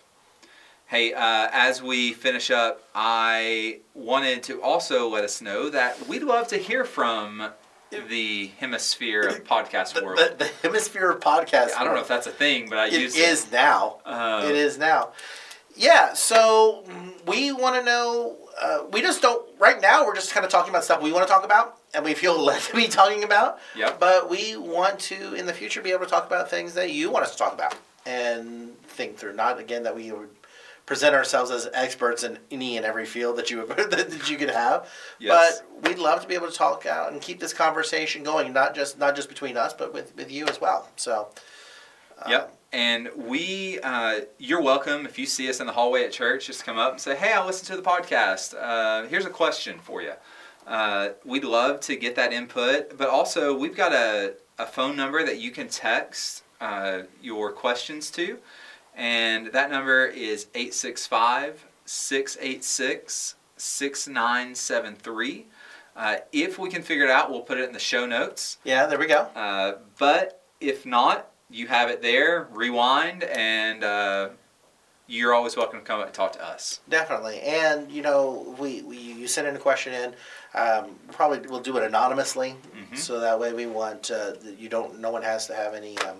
Hey, 0.88 1.14
uh, 1.14 1.50
as 1.52 1.84
we 1.84 2.12
finish 2.14 2.50
up, 2.50 2.88
I 2.96 3.82
wanted 3.94 4.42
to 4.44 4.64
also 4.64 5.08
let 5.10 5.24
us 5.24 5.42
know 5.42 5.70
that 5.70 6.08
we'd 6.08 6.24
love 6.24 6.48
to 6.50 6.58
hear 6.58 6.86
from 6.86 7.54
the 8.02 8.48
hemisphere 8.60 9.22
of 9.22 9.44
podcast 9.44 10.02
world. 10.04 10.20
the, 10.20 10.36
the 10.38 10.52
hemisphere 10.62 11.10
of 11.12 11.20
podcast. 11.20 11.72
I 11.78 11.84
don't 11.84 11.94
know 11.94 12.02
if 12.02 12.08
that's 12.08 12.28
a 12.28 12.32
thing, 12.32 12.70
but 12.70 12.78
I 12.78 12.88
It 12.88 12.94
use 12.94 13.16
is 13.16 13.52
now. 13.52 13.98
Uh, 14.06 14.46
it 14.48 14.56
is 14.56 14.78
now. 14.78 15.12
Yeah, 15.78 16.14
so 16.14 16.86
we 17.28 17.52
want 17.52 17.76
to 17.76 17.84
know. 17.84 18.38
Uh, 18.62 18.86
we 18.92 19.02
just 19.02 19.22
don't. 19.22 19.46
Right 19.60 19.82
now, 19.82 20.06
we're 20.06 20.16
just 20.16 20.32
kind 20.32 20.46
of 20.46 20.52
talking 20.52 20.70
about 20.70 20.86
stuff 20.86 21.02
we 21.02 21.12
want 21.12 21.28
to 21.28 21.32
talk 21.34 21.44
about, 21.44 21.78
and 21.94 22.06
we 22.06 22.14
feel 22.14 22.40
led 22.44 22.62
to 22.62 22.76
be 22.76 22.88
talking 22.88 23.24
about. 23.24 23.60
Yep. 23.76 24.00
But 24.00 24.30
we 24.30 24.56
want 24.56 25.00
to, 25.00 25.34
in 25.34 25.46
the 25.46 25.54
future, 25.54 25.82
be 25.82 25.92
able 25.92 26.06
to 26.06 26.10
talk 26.10 26.26
about 26.26 26.50
things 26.50 26.74
that 26.76 26.92
you 26.92 27.12
want 27.12 27.26
us 27.26 27.34
to 27.34 27.38
talk 27.38 27.54
about 27.54 27.76
and 28.06 28.80
think 28.84 29.18
through. 29.18 29.34
Not 29.34 29.60
again 29.60 29.84
that 29.84 29.96
we 29.96 30.12
would 30.14 30.30
present 30.86 31.16
ourselves 31.16 31.52
as 31.52 31.68
experts 31.74 32.24
in 32.24 32.38
any 32.52 32.78
and 32.78 32.86
every 32.86 33.06
field 33.06 33.38
that 33.38 33.50
you 33.50 33.66
that 33.68 34.30
you 34.30 34.38
could 34.38 34.50
have. 34.50 34.90
Yes. 35.20 35.62
But 35.62 35.90
we'd 35.90 36.00
love 36.00 36.22
to 36.22 36.28
be 36.28 36.36
able 36.36 36.50
to 36.50 36.58
talk 36.58 36.86
out 36.86 37.12
and 37.12 37.22
keep 37.22 37.40
this 37.40 37.54
conversation 37.54 38.24
going, 38.24 38.54
not 38.54 38.76
just 38.76 39.00
not 39.00 39.16
just 39.16 39.30
between 39.30 39.58
us, 39.58 39.74
but 39.74 39.94
with, 39.94 40.16
with 40.16 40.32
you 40.32 40.46
as 40.48 40.62
well. 40.62 40.90
So. 40.96 41.30
um, 42.22 42.32
Yep. 42.32 42.58
And 42.74 43.10
we, 43.16 43.80
uh, 43.84 44.22
you're 44.38 44.62
welcome 44.62 45.06
if 45.06 45.18
you 45.18 45.26
see 45.26 45.50
us 45.50 45.62
in 45.62 45.68
the 45.68 45.72
hallway 45.72 46.04
at 46.04 46.12
church, 46.12 46.48
just 46.48 46.66
come 46.66 46.78
up 46.78 46.92
and 46.92 47.00
say, 47.00 47.16
"Hey, 47.16 47.32
I 47.32 47.46
listened 47.46 47.68
to 47.68 47.78
the 47.78 47.88
podcast. 47.88 48.54
Uh, 48.60 49.08
here's 49.08 49.26
a 49.26 49.30
question 49.30 49.80
for 49.80 50.02
you." 50.02 50.12
Uh, 50.68 51.10
we'd 51.24 51.46
love 51.46 51.80
to 51.82 51.96
get 51.96 52.16
that 52.16 52.34
input, 52.34 52.98
but 52.98 53.08
also 53.08 53.56
we've 53.58 53.78
got 53.78 53.94
a, 53.94 54.34
a 54.58 54.66
phone 54.66 54.98
number 54.98 55.24
that 55.24 55.40
you 55.40 55.52
can 55.52 55.70
text 55.70 56.44
uh, 56.60 57.04
your 57.22 57.52
questions 57.52 58.10
to, 58.12 58.40
and 58.96 59.48
that 59.48 59.70
number 59.72 60.06
is 60.06 60.48
865 60.56 61.66
686 61.86 63.36
6973. 63.58 65.46
Uh, 65.96 66.18
If 66.32 66.60
we 66.60 66.70
can 66.70 66.82
figure 66.82 67.06
it 67.06 67.10
out, 67.10 67.30
we'll 67.32 67.42
put 67.42 67.58
it 67.58 67.68
in 67.68 67.74
the 67.74 67.80
show 67.80 68.06
notes. 68.06 68.58
Yeah, 68.64 68.86
there 68.86 69.00
we 69.00 69.08
go. 69.08 69.28
Uh, 69.36 69.76
but 69.98 70.42
if 70.60 70.86
not, 70.86 71.32
you 71.50 71.68
have 71.68 71.90
it 71.90 72.02
there. 72.02 72.48
Rewind, 72.52 73.24
and 73.24 73.84
uh, 73.84 74.30
you're 75.08 75.34
always 75.34 75.56
welcome 75.56 75.80
to 75.80 75.86
come 75.86 76.00
up 76.02 76.08
and 76.08 76.14
talk 76.14 76.34
to 76.34 76.44
us. 76.46 76.82
Definitely, 76.90 77.40
and 77.42 77.90
you 77.92 78.02
know, 78.02 78.56
we, 78.60 78.82
we 78.82 78.98
you 78.98 79.28
send 79.28 79.48
in 79.48 79.56
a 79.56 79.60
question 79.60 79.94
in. 79.94 80.14
Um, 80.60 80.96
probably 81.12 81.40
we'll 81.48 81.60
do 81.62 81.78
it 81.78 81.84
anonymously, 81.84 82.56
Mhm. 82.76 82.98
so 82.98 83.20
that 83.20 83.40
way 83.40 83.54
we 83.54 83.66
want 83.68 84.10
uh, 84.12 84.34
you 84.58 84.68
don't. 84.70 85.00
No 85.00 85.12
one 85.12 85.22
has 85.24 85.48
to 85.48 85.54
have 85.56 85.74
any. 85.76 85.98
Um, 86.00 86.18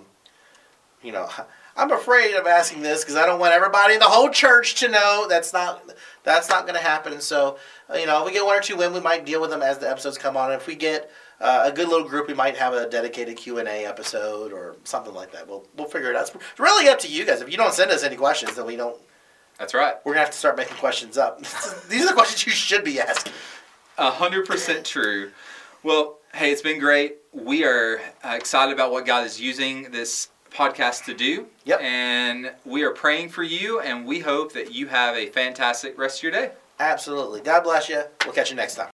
you 1.02 1.12
know, 1.12 1.28
I'm 1.76 1.92
afraid 1.92 2.34
of 2.34 2.46
asking 2.46 2.82
this 2.82 3.02
because 3.02 3.16
I 3.16 3.26
don't 3.26 3.38
want 3.38 3.52
everybody 3.52 3.94
in 3.94 4.00
the 4.00 4.06
whole 4.06 4.30
church 4.30 4.76
to 4.76 4.88
know. 4.88 5.26
That's 5.28 5.52
not 5.52 5.82
that's 6.24 6.48
not 6.48 6.66
going 6.66 6.78
to 6.78 6.82
happen. 6.82 7.20
So 7.20 7.58
uh, 7.90 7.96
you 7.96 8.06
know, 8.06 8.20
if 8.20 8.26
we 8.26 8.32
get 8.32 8.44
one 8.46 8.58
or 8.58 8.62
two 8.62 8.80
in, 8.80 8.94
we 8.94 9.00
might 9.00 9.26
deal 9.26 9.40
with 9.40 9.50
them 9.50 9.62
as 9.62 9.78
the 9.78 9.88
episodes 9.88 10.16
come 10.16 10.36
on. 10.36 10.52
If 10.52 10.66
we 10.66 10.74
get 10.74 11.10
uh, 11.40 11.64
a 11.66 11.72
good 11.72 11.88
little 11.88 12.08
group, 12.08 12.28
we 12.28 12.34
might 12.34 12.56
have 12.56 12.72
a 12.72 12.88
dedicated 12.88 13.36
Q 13.36 13.58
and 13.58 13.68
A 13.68 13.84
episode 13.84 14.52
or 14.52 14.76
something 14.84 15.12
like 15.12 15.32
that. 15.32 15.46
We'll 15.46 15.66
we'll 15.76 15.88
figure 15.88 16.10
it 16.10 16.16
out. 16.16 16.30
It's 16.34 16.58
really 16.58 16.88
up 16.88 16.98
to 17.00 17.08
you 17.08 17.26
guys. 17.26 17.42
If 17.42 17.50
you 17.50 17.58
don't 17.58 17.74
send 17.74 17.90
us 17.90 18.02
any 18.02 18.16
questions, 18.16 18.54
then 18.56 18.64
we 18.64 18.76
don't 18.76 18.96
That's 19.58 19.74
right. 19.74 19.96
we're 20.04 20.14
gonna 20.14 20.24
have 20.24 20.32
to 20.32 20.38
start 20.38 20.56
making 20.56 20.78
questions 20.78 21.18
up. 21.18 21.40
These 21.88 22.04
are 22.04 22.08
the 22.08 22.14
questions 22.14 22.46
you 22.46 22.52
should 22.52 22.84
be 22.84 23.00
asking. 23.00 23.32
A 23.98 24.10
hundred 24.10 24.46
percent 24.46 24.86
true. 24.86 25.30
Well, 25.82 26.18
hey, 26.34 26.50
it's 26.52 26.62
been 26.62 26.80
great. 26.80 27.18
We 27.32 27.64
are 27.64 28.00
uh, 28.24 28.30
excited 28.34 28.72
about 28.72 28.90
what 28.92 29.04
God 29.04 29.26
is 29.26 29.38
using 29.38 29.90
this 29.90 30.28
podcast 30.50 31.04
to 31.06 31.14
do. 31.14 31.46
Yep. 31.64 31.80
And 31.80 32.52
we 32.64 32.82
are 32.82 32.92
praying 32.92 33.30
for 33.30 33.42
you, 33.42 33.80
and 33.80 34.06
we 34.06 34.20
hope 34.20 34.52
that 34.52 34.72
you 34.74 34.88
have 34.88 35.16
a 35.16 35.26
fantastic 35.26 35.98
rest 35.98 36.18
of 36.18 36.22
your 36.24 36.32
day. 36.32 36.52
Absolutely. 36.78 37.40
God 37.40 37.62
bless 37.64 37.88
you. 37.88 38.02
We'll 38.24 38.34
catch 38.34 38.50
you 38.50 38.56
next 38.56 38.74
time. 38.74 38.95